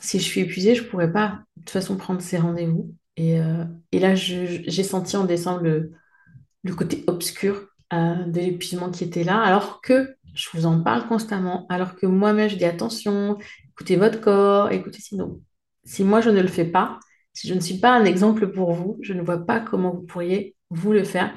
si 0.00 0.18
je 0.20 0.24
suis 0.24 0.42
épuisée, 0.42 0.74
je 0.74 0.82
ne 0.82 0.88
pourrais 0.88 1.12
pas 1.12 1.40
de 1.56 1.62
toute 1.62 1.70
façon 1.70 1.96
prendre 1.96 2.20
ces 2.20 2.38
rendez-vous. 2.38 2.94
Et, 3.16 3.40
euh, 3.40 3.64
là, 3.92 4.14
j'ai 4.14 4.82
senti 4.82 5.16
en 5.16 5.24
décembre 5.24 5.62
le, 5.62 6.74
côté 6.74 7.04
obscur 7.06 7.68
euh, 7.92 8.24
de 8.24 8.40
l'épuisement 8.40 8.90
qui 8.90 9.04
était 9.04 9.24
là, 9.24 9.40
alors 9.40 9.80
que 9.80 10.14
je 10.34 10.48
vous 10.52 10.66
en 10.66 10.82
parle 10.82 11.06
constamment, 11.06 11.66
alors 11.68 11.96
que 11.96 12.06
moi-même, 12.06 12.48
je 12.50 12.56
dis 12.56 12.64
attention, 12.64 13.38
écoutez 13.70 13.96
votre 13.96 14.20
corps, 14.20 14.70
écoutez 14.72 15.00
sinon. 15.00 15.40
Si 15.84 16.04
moi, 16.04 16.20
je 16.20 16.30
ne 16.30 16.40
le 16.40 16.48
fais 16.48 16.64
pas, 16.64 16.98
si 17.32 17.48
je 17.48 17.54
ne 17.54 17.60
suis 17.60 17.78
pas 17.78 17.92
un 17.94 18.04
exemple 18.04 18.52
pour 18.52 18.72
vous, 18.72 18.98
je 19.00 19.12
ne 19.12 19.22
vois 19.22 19.44
pas 19.44 19.60
comment 19.60 19.92
vous 19.92 20.02
pourriez 20.02 20.56
vous 20.70 20.92
le 20.92 21.04
faire. 21.04 21.32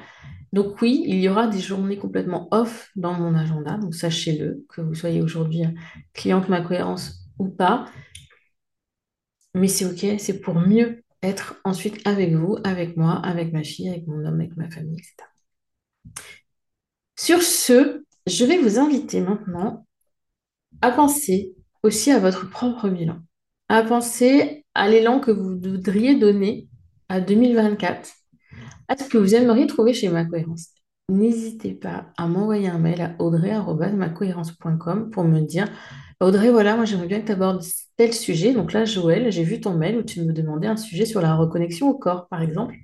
Donc 0.52 0.80
oui, 0.80 1.04
il 1.06 1.16
y 1.20 1.28
aura 1.28 1.46
des 1.46 1.60
journées 1.60 1.98
complètement 1.98 2.48
off 2.52 2.90
dans 2.96 3.12
mon 3.12 3.34
agenda, 3.34 3.76
donc 3.76 3.94
sachez-le, 3.94 4.64
que 4.68 4.80
vous 4.80 4.94
soyez 4.94 5.20
aujourd'hui 5.22 5.64
cliente 6.14 6.48
ma 6.48 6.62
cohérence 6.62 7.28
ou 7.38 7.48
pas. 7.48 7.86
Mais 9.54 9.68
c'est 9.68 9.84
ok, 9.84 10.18
c'est 10.18 10.40
pour 10.40 10.54
mieux 10.54 11.02
être 11.22 11.60
ensuite 11.64 12.06
avec 12.06 12.34
vous, 12.34 12.56
avec 12.64 12.96
moi, 12.96 13.20
avec 13.24 13.52
ma 13.52 13.62
fille, 13.62 13.88
avec 13.88 14.06
mon 14.06 14.24
homme, 14.24 14.40
avec 14.40 14.56
ma 14.56 14.70
famille, 14.70 14.98
etc. 14.98 15.28
Sur 17.16 17.42
ce, 17.42 18.04
je 18.28 18.44
vais 18.44 18.58
vous 18.58 18.78
inviter 18.78 19.20
maintenant 19.20 19.86
à 20.80 20.90
penser 20.90 21.54
aussi 21.82 22.10
à 22.10 22.18
votre 22.18 22.48
propre 22.50 22.88
bilan, 22.88 23.18
à 23.68 23.82
penser 23.82 24.64
à 24.74 24.88
l'élan 24.88 25.20
que 25.20 25.30
vous 25.30 25.58
voudriez 25.60 26.14
donner 26.14 26.68
à 27.08 27.20
2024 27.20 28.10
à 28.88 28.96
ce 28.96 29.04
que 29.04 29.18
vous 29.18 29.34
aimeriez 29.34 29.66
trouver 29.66 29.92
chez 29.94 30.08
Ma 30.08 30.24
Cohérence? 30.24 30.68
N'hésitez 31.10 31.72
pas 31.72 32.06
à 32.16 32.26
m'envoyer 32.26 32.68
un 32.68 32.78
mail 32.78 33.00
à 33.00 33.14
audrey.macohérence.com 33.18 35.10
pour 35.10 35.24
me 35.24 35.40
dire 35.40 35.68
Audrey, 36.20 36.50
voilà, 36.50 36.74
moi 36.74 36.84
j'aimerais 36.84 37.06
bien 37.06 37.20
que 37.20 37.26
tu 37.26 37.32
abordes 37.32 37.62
tel 37.96 38.12
sujet. 38.12 38.52
Donc 38.52 38.72
là, 38.72 38.84
Joël, 38.84 39.30
j'ai 39.30 39.44
vu 39.44 39.60
ton 39.60 39.74
mail 39.74 39.96
où 39.98 40.02
tu 40.02 40.20
me 40.22 40.32
demandais 40.32 40.66
un 40.66 40.76
sujet 40.76 41.06
sur 41.06 41.20
la 41.20 41.36
reconnexion 41.36 41.88
au 41.88 41.96
corps, 41.96 42.26
par 42.28 42.42
exemple. 42.42 42.74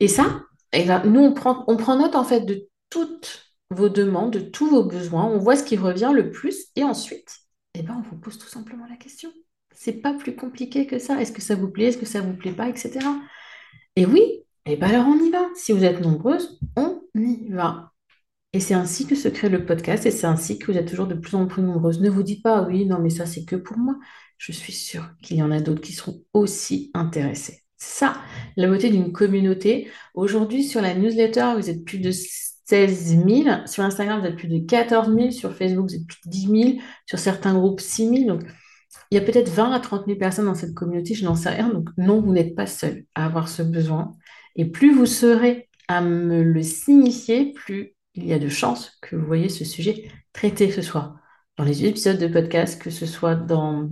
Et 0.00 0.08
ça, 0.08 0.42
eh 0.72 0.84
ben, 0.84 1.02
nous, 1.04 1.20
on 1.20 1.32
prend, 1.32 1.64
on 1.68 1.76
prend 1.76 1.96
note 1.96 2.16
en 2.16 2.24
fait 2.24 2.40
de 2.40 2.68
toutes 2.90 3.43
vos 3.70 3.88
demandes, 3.88 4.32
de 4.32 4.40
tous 4.40 4.68
vos 4.68 4.84
besoins. 4.84 5.24
On 5.24 5.38
voit 5.38 5.56
ce 5.56 5.64
qui 5.64 5.76
revient 5.76 6.12
le 6.14 6.30
plus 6.30 6.66
et 6.76 6.84
ensuite, 6.84 7.38
eh 7.74 7.82
ben, 7.82 7.96
on 7.98 8.08
vous 8.08 8.20
pose 8.20 8.38
tout 8.38 8.48
simplement 8.48 8.86
la 8.88 8.96
question. 8.96 9.30
C'est 9.74 10.00
pas 10.00 10.14
plus 10.14 10.36
compliqué 10.36 10.86
que 10.86 10.98
ça. 10.98 11.20
Est-ce 11.20 11.32
que 11.32 11.42
ça 11.42 11.56
vous 11.56 11.68
plaît, 11.68 11.86
est-ce 11.86 11.98
que 11.98 12.06
ça 12.06 12.20
vous 12.20 12.34
plaît 12.34 12.52
pas, 12.52 12.68
etc. 12.68 13.00
Et 13.96 14.06
oui, 14.06 14.44
et 14.66 14.76
bien 14.76 14.88
alors 14.88 15.06
on 15.06 15.18
y 15.22 15.30
va. 15.30 15.46
Si 15.54 15.72
vous 15.72 15.84
êtes 15.84 16.00
nombreuses, 16.00 16.58
on 16.76 17.02
y 17.14 17.48
va. 17.50 17.92
Et 18.52 18.60
c'est 18.60 18.74
ainsi 18.74 19.06
que 19.06 19.16
se 19.16 19.28
crée 19.28 19.48
le 19.48 19.66
podcast 19.66 20.06
et 20.06 20.12
c'est 20.12 20.26
ainsi 20.28 20.58
que 20.58 20.70
vous 20.70 20.78
êtes 20.78 20.88
toujours 20.88 21.08
de 21.08 21.14
plus 21.14 21.34
en 21.34 21.46
plus 21.46 21.62
nombreuses. 21.62 22.00
Ne 22.00 22.08
vous 22.08 22.22
dites 22.22 22.42
pas, 22.42 22.62
oui, 22.62 22.86
non, 22.86 23.00
mais 23.00 23.10
ça 23.10 23.26
c'est 23.26 23.44
que 23.44 23.56
pour 23.56 23.76
moi. 23.78 23.96
Je 24.38 24.52
suis 24.52 24.72
sûre 24.72 25.10
qu'il 25.22 25.36
y 25.38 25.42
en 25.42 25.50
a 25.50 25.60
d'autres 25.60 25.80
qui 25.80 25.92
seront 25.92 26.22
aussi 26.32 26.90
intéressés. 26.94 27.62
Ça, 27.76 28.16
la 28.56 28.68
beauté 28.68 28.90
d'une 28.90 29.12
communauté. 29.12 29.90
Aujourd'hui, 30.14 30.64
sur 30.64 30.80
la 30.80 30.94
newsletter, 30.94 31.54
vous 31.56 31.70
êtes 31.70 31.84
plus 31.84 31.98
de 31.98 32.10
16 32.66 33.18
000. 33.26 33.66
Sur 33.66 33.84
Instagram, 33.84 34.20
vous 34.20 34.26
êtes 34.26 34.36
plus 34.36 34.48
de 34.48 34.64
14 34.66 35.14
000. 35.14 35.30
Sur 35.30 35.54
Facebook, 35.54 35.88
vous 35.88 35.96
êtes 35.96 36.06
plus 36.06 36.20
de 36.24 36.30
10 36.30 36.46
000. 36.46 36.72
Sur 37.06 37.18
certains 37.18 37.54
groupes, 37.54 37.80
6 37.80 38.08
000. 38.08 38.24
Donc, 38.26 38.42
il 39.10 39.14
y 39.16 39.18
a 39.18 39.20
peut-être 39.20 39.48
20 39.48 39.72
à 39.72 39.80
30 39.80 40.06
000 40.06 40.18
personnes 40.18 40.46
dans 40.46 40.54
cette 40.54 40.74
communauté, 40.74 41.14
je 41.14 41.24
n'en 41.24 41.34
sais 41.34 41.50
rien. 41.50 41.68
Donc, 41.68 41.88
non, 41.96 42.20
vous 42.20 42.32
n'êtes 42.32 42.54
pas 42.54 42.66
seul 42.66 43.04
à 43.14 43.26
avoir 43.26 43.48
ce 43.48 43.62
besoin. 43.62 44.12
Et 44.56 44.64
plus 44.64 44.94
vous 44.94 45.06
serez 45.06 45.68
à 45.88 46.00
me 46.00 46.42
le 46.42 46.62
signifier, 46.62 47.52
plus 47.52 47.94
il 48.14 48.26
y 48.26 48.32
a 48.32 48.38
de 48.38 48.48
chances 48.48 48.98
que 49.02 49.16
vous 49.16 49.26
voyez 49.26 49.48
ce 49.48 49.64
sujet 49.64 50.08
traité, 50.32 50.68
que 50.68 50.74
ce 50.74 50.82
soit 50.82 51.16
dans 51.56 51.64
les 51.64 51.84
épisodes 51.84 52.18
de 52.18 52.26
podcast, 52.28 52.80
que 52.80 52.90
ce 52.90 53.06
soit 53.06 53.34
dans 53.34 53.88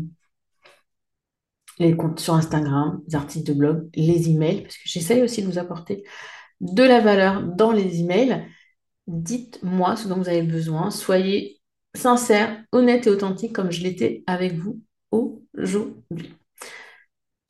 les 1.79 1.97
comptes 1.97 2.21
sur 2.21 2.35
Instagram, 2.35 3.01
les 3.09 3.15
articles 3.15 3.47
de 3.47 3.59
blog, 3.59 3.89
les 3.95 4.29
emails, 4.29 4.63
parce 4.63 4.77
que 4.77 4.83
j'essaye 4.87 5.23
aussi 5.23 5.43
de 5.43 5.47
vous 5.47 5.59
apporter 5.59 6.05
de 6.61 6.83
la 6.83 7.01
valeur 7.01 7.43
dans 7.43 7.73
les 7.73 8.01
emails. 8.01 8.47
Dites-moi 9.07 9.97
ce 9.97 10.09
dont 10.09 10.17
vous 10.17 10.29
avez 10.29 10.43
besoin. 10.43 10.91
Soyez 10.91 11.61
sincère, 11.95 12.63
honnête 12.73 13.07
et 13.07 13.11
authentique 13.11 13.53
comme 13.53 13.71
je 13.71 13.83
l'étais 13.83 14.23
avec 14.27 14.55
vous 14.55 14.81
aujourd'hui. 15.11 16.35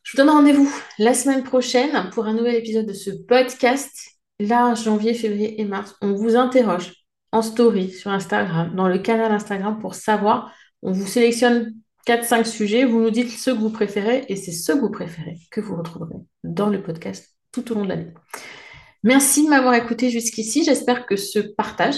Je 0.02 0.12
vous 0.12 0.16
donne 0.16 0.34
rendez-vous 0.34 0.70
la 0.98 1.14
semaine 1.14 1.42
prochaine 1.42 2.10
pour 2.10 2.26
un 2.26 2.34
nouvel 2.34 2.56
épisode 2.56 2.86
de 2.86 2.92
ce 2.92 3.10
podcast. 3.10 3.92
Là, 4.40 4.74
janvier, 4.74 5.14
février 5.14 5.60
et 5.60 5.64
mars, 5.64 5.96
on 6.02 6.14
vous 6.14 6.36
interroge 6.36 6.92
en 7.30 7.40
story 7.40 7.90
sur 7.90 8.10
Instagram, 8.10 8.74
dans 8.74 8.88
le 8.88 8.98
canal 8.98 9.32
Instagram 9.32 9.78
pour 9.78 9.94
savoir. 9.94 10.52
On 10.82 10.92
vous 10.92 11.06
sélectionne 11.06 11.74
4-5 12.06 12.44
sujets, 12.44 12.84
vous 12.84 13.00
nous 13.00 13.10
dites 13.10 13.30
ceux 13.30 13.54
que 13.54 13.60
vous 13.60 13.70
préférez 13.70 14.24
et 14.28 14.36
c'est 14.36 14.52
ceux 14.52 14.74
que 14.74 14.80
vous 14.80 14.90
préférez 14.90 15.38
que 15.50 15.60
vous 15.60 15.76
retrouverez 15.76 16.16
dans 16.42 16.68
le 16.68 16.82
podcast 16.82 17.36
tout 17.52 17.70
au 17.70 17.76
long 17.76 17.84
de 17.84 17.90
l'année. 17.90 18.12
Merci 19.04 19.44
de 19.44 19.50
m'avoir 19.50 19.74
écouté 19.74 20.10
jusqu'ici. 20.10 20.64
J'espère 20.64 21.06
que 21.06 21.16
ce 21.16 21.40
partage, 21.40 21.96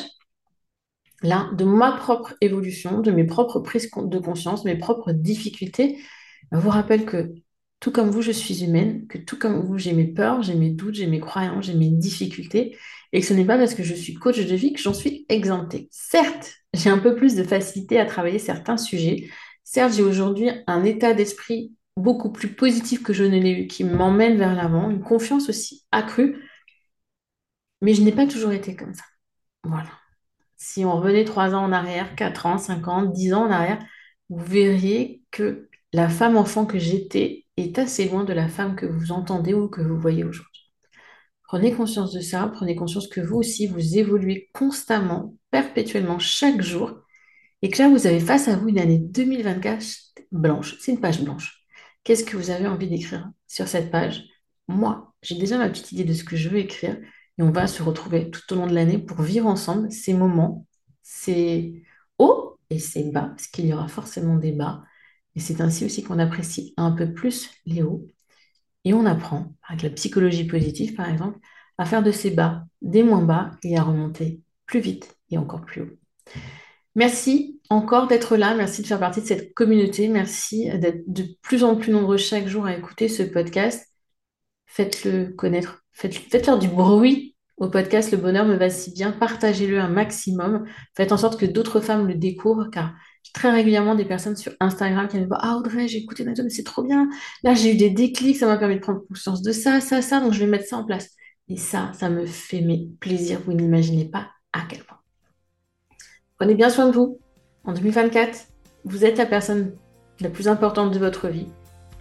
là, 1.23 1.51
de 1.57 1.65
ma 1.65 1.93
propre 1.93 2.35
évolution, 2.41 3.01
de 3.01 3.11
mes 3.11 3.25
propres 3.25 3.61
prises 3.61 3.91
de 3.95 4.19
conscience, 4.19 4.65
mes 4.65 4.77
propres 4.77 5.13
difficultés, 5.13 5.99
vous 6.51 6.71
rappelle 6.71 7.05
que 7.05 7.35
tout 7.81 7.93
comme 7.93 8.09
vous, 8.09 8.23
je 8.23 8.33
suis 8.33 8.65
humaine, 8.65 9.07
que 9.07 9.19
tout 9.19 9.39
comme 9.39 9.61
vous, 9.61 9.77
j'ai 9.77 9.93
mes 9.93 10.07
peurs, 10.07 10.43
j'ai 10.43 10.55
mes 10.55 10.71
doutes, 10.71 10.95
j'ai 10.95 11.07
mes 11.07 11.21
croyances, 11.21 11.67
j'ai 11.67 11.75
mes 11.75 11.91
difficultés, 11.91 12.79
et 13.13 13.21
que 13.21 13.27
ce 13.27 13.35
n'est 13.35 13.45
pas 13.45 13.59
parce 13.59 13.75
que 13.75 13.83
je 13.83 13.95
suis 13.95 14.15
coach 14.15 14.39
de 14.39 14.55
vie 14.55 14.73
que 14.73 14.81
j'en 14.81 14.95
suis 14.95 15.27
exemptée. 15.29 15.89
Certes, 15.91 16.55
j'ai 16.73 16.89
un 16.89 16.99
peu 16.99 17.15
plus 17.15 17.35
de 17.35 17.43
facilité 17.43 18.01
à 18.01 18.07
travailler 18.07 18.39
certains 18.39 18.79
sujets. 18.79 19.29
Certes, 19.65 19.93
j'ai 19.95 20.03
aujourd'hui 20.03 20.49
un 20.67 20.85
état 20.85 21.13
d'esprit 21.13 21.73
beaucoup 21.97 22.33
plus 22.33 22.49
positif 22.49 23.03
que 23.03 23.13
je 23.13 23.25
ne 23.25 23.39
l'ai 23.39 23.51
eu, 23.51 23.67
qui 23.67 23.85
m'emmène 23.85 24.39
vers 24.39 24.55
l'avant, 24.55 24.89
une 24.89 25.03
confiance 25.03 25.51
aussi 25.51 25.85
accrue, 25.93 26.43
mais 27.85 27.93
je 27.93 28.03
n'ai 28.03 28.13
pas 28.13 28.27
toujours 28.27 28.53
été 28.53 28.75
comme 28.75 28.95
ça. 28.95 29.05
Voilà. 29.63 29.91
Si 30.57 30.87
on 30.87 30.97
revenait 30.97 31.25
trois 31.25 31.55
ans 31.55 31.65
en 31.65 31.73
arrière, 31.73 32.17
quatre 32.17 32.47
ans, 32.47 32.57
cinq 32.57 32.89
ans, 32.89 33.03
dix 33.03 33.35
ans 33.35 33.45
en 33.45 33.51
arrière, 33.51 33.79
vous 34.31 34.43
verriez 34.43 35.23
que 35.31 35.69
la 35.93 36.09
femme 36.09 36.39
enfant 36.39 36.65
que 36.65 36.79
j'étais 36.79 37.45
est 37.59 37.79
assez 37.79 38.09
loin 38.09 38.25
de 38.25 38.33
la 38.33 38.49
femme 38.49 38.75
que 38.75 38.87
vous 38.87 39.13
entendez 39.13 39.53
ou 39.53 39.69
que 39.69 39.83
vous 39.83 40.01
voyez 40.01 40.25
aujourd'hui. 40.25 40.73
Prenez 41.43 41.75
conscience 41.75 42.15
de 42.15 42.21
ça, 42.21 42.51
prenez 42.55 42.75
conscience 42.75 43.07
que 43.07 43.21
vous 43.21 43.37
aussi, 43.37 43.67
vous 43.67 43.99
évoluez 43.99 44.49
constamment, 44.55 45.37
perpétuellement, 45.51 46.19
chaque 46.19 46.63
jour, 46.63 46.95
et 47.61 47.69
que 47.69 47.83
là, 47.83 47.91
vous 47.91 48.07
avez 48.07 48.19
face 48.19 48.49
à 48.49 48.57
vous 48.57 48.71
une 48.71 48.79
année 48.79 48.99
2024 48.99 49.85
blanche. 50.33 50.77
C'est 50.81 50.93
une 50.93 51.01
page 51.01 51.21
blanche. 51.23 51.63
Qu'est-ce 52.03 52.25
que 52.25 52.39
vous 52.39 52.49
avez 52.49 52.67
envie 52.67 52.89
d'écrire 52.89 53.31
sur 53.47 53.69
cette 53.69 53.91
page? 53.91 54.25
Moi, 54.69 55.15
j'ai 55.21 55.37
déjà 55.37 55.59
ma 55.59 55.69
petite 55.69 55.93
idée 55.93 56.05
de 56.05 56.15
ce 56.15 56.25
que 56.25 56.37
je 56.37 56.49
veux 56.49 56.59
écrire, 56.59 56.97
et 57.39 57.43
on 57.43 57.51
va 57.51 57.67
se 57.67 57.83
retrouver 57.83 58.31
tout 58.31 58.53
au 58.53 58.57
long 58.57 58.67
de 58.67 58.75
l'année 58.75 58.99
pour 58.99 59.23
vivre 59.23 59.47
ensemble 59.47 59.91
ces 59.91 60.15
moments, 60.15 60.67
ces 61.03 61.83
hauts 62.19 62.59
et 62.71 62.79
ces 62.79 63.05
bas, 63.11 63.33
parce 63.37 63.47
qu'il 63.49 63.67
y 63.67 63.73
aura 63.73 63.89
forcément 63.89 64.37
des 64.37 64.53
bas, 64.53 64.83
et 65.37 65.41
c'est 65.41 65.61
ainsi 65.61 65.85
aussi 65.85 66.03
qu'on 66.03 66.19
apprécie 66.19 66.75
un 66.77 66.93
peu 66.93 67.13
plus 67.13 67.51
les 67.67 67.83
hauts. 67.83 68.07
Et 68.85 68.95
on 68.95 69.07
apprend, 69.07 69.55
avec 69.69 69.83
la 69.83 69.91
psychologie 69.91 70.47
positive 70.47 70.95
par 70.95 71.09
exemple, 71.09 71.39
à 71.79 71.85
faire 71.85 72.03
de 72.03 72.13
ces 72.13 72.31
bas 72.31 72.65
des 72.83 73.03
moins 73.03 73.23
bas 73.23 73.51
et 73.63 73.77
à 73.77 73.83
remonter 73.83 74.43
plus 74.67 74.81
vite 74.81 75.17
et 75.31 75.39
encore 75.39 75.65
plus 75.65 75.83
haut. 75.83 75.99
Merci 76.95 77.61
encore 77.71 78.07
d'être 78.07 78.37
là, 78.37 78.55
merci 78.55 78.83
de 78.83 78.87
faire 78.87 79.01
partie 79.01 79.21
de 79.21 79.27
cette 79.27 79.55
communauté, 79.55 80.07
merci 80.09 80.71
d'être 80.79 81.03
de 81.09 81.25
plus 81.43 81.65
en 81.65 81.77
plus 81.77 81.91
nombreux 81.91 82.19
chaque 82.19 82.47
jour 82.47 82.67
à 82.67 82.77
écouter 82.77 83.09
ce 83.09 83.25
podcast. 83.25 83.94
Faites-le 84.75 85.29
connaître, 85.29 85.85
faites-leur 85.93 86.59
du 86.59 86.67
bruit 86.67 87.37
au 87.59 87.69
podcast 87.69 88.11
Le 88.11 88.17
Bonheur 88.17 88.45
me 88.45 88.57
va 88.57 88.71
si 88.71 88.91
bien, 88.91 89.13
partagez-le 89.13 89.79
un 89.79 89.89
maximum, 89.89 90.65
faites 90.97 91.13
en 91.13 91.17
sorte 91.17 91.39
que 91.39 91.47
d'autres 91.47 91.79
femmes 91.79 92.09
le 92.09 92.17
découvrent 92.17 92.69
car 92.73 92.93
très 93.33 93.53
régulièrement 93.53 93.95
des 93.95 94.05
personnes 94.05 94.35
sur 94.35 94.51
Instagram 94.59 95.07
qui 95.07 95.15
me 95.17 95.23
disent 95.23 95.31
Ah 95.31 95.57
Audrey, 95.57 95.87
j'ai 95.87 95.99
écouté 95.99 96.25
Nathan, 96.25 96.43
mais 96.43 96.51
c'est 96.51 96.65
trop 96.65 96.83
bien. 96.83 97.09
Là, 97.45 97.55
j'ai 97.55 97.73
eu 97.73 97.77
des 97.77 97.91
déclics, 97.91 98.37
ça 98.37 98.49
m'a 98.49 98.57
permis 98.57 98.75
de 98.75 98.81
prendre 98.81 99.07
conscience 99.07 99.43
de 99.43 99.53
ça, 99.53 99.81
ça, 99.81 100.03
ça, 100.03 100.19
donc 100.19 100.33
je 100.33 100.41
vais 100.41 100.49
mettre 100.49 100.67
ça 100.67 100.77
en 100.77 100.85
place. 100.85 101.11
Et 101.49 101.57
ça, 101.57 101.93
ça 101.95 102.11
me 102.11 102.27
fait 102.27 102.61
mes 102.61 102.89
plaisirs. 102.99 103.43
Vous 103.47 103.53
n'imaginez 103.53 104.07
pas 104.07 104.27
à 104.53 104.63
quel 104.69 104.83
point. 104.83 104.99
Prenez 106.37 106.57
bien 106.57 106.69
soin 106.69 106.89
de 106.89 106.93
vous. 106.97 107.21
En 107.63 107.75
2024, 107.75 108.49
vous 108.85 109.05
êtes 109.05 109.19
la 109.19 109.27
personne 109.27 109.77
la 110.19 110.31
plus 110.31 110.49
importante 110.49 110.93
de 110.93 110.99
votre 110.99 111.29
vie, 111.29 111.47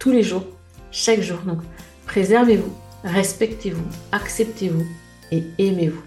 tous 0.00 0.10
les 0.10 0.24
jours, 0.24 0.44
chaque 0.90 1.20
jour. 1.20 1.38
Donc, 1.46 1.60
préservez-vous, 2.06 2.72
respectez-vous, 3.04 3.84
acceptez-vous 4.12 4.84
et 5.32 5.44
aimez-vous. 5.58 6.02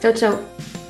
Ciao, 0.00 0.12
ciao 0.12 0.81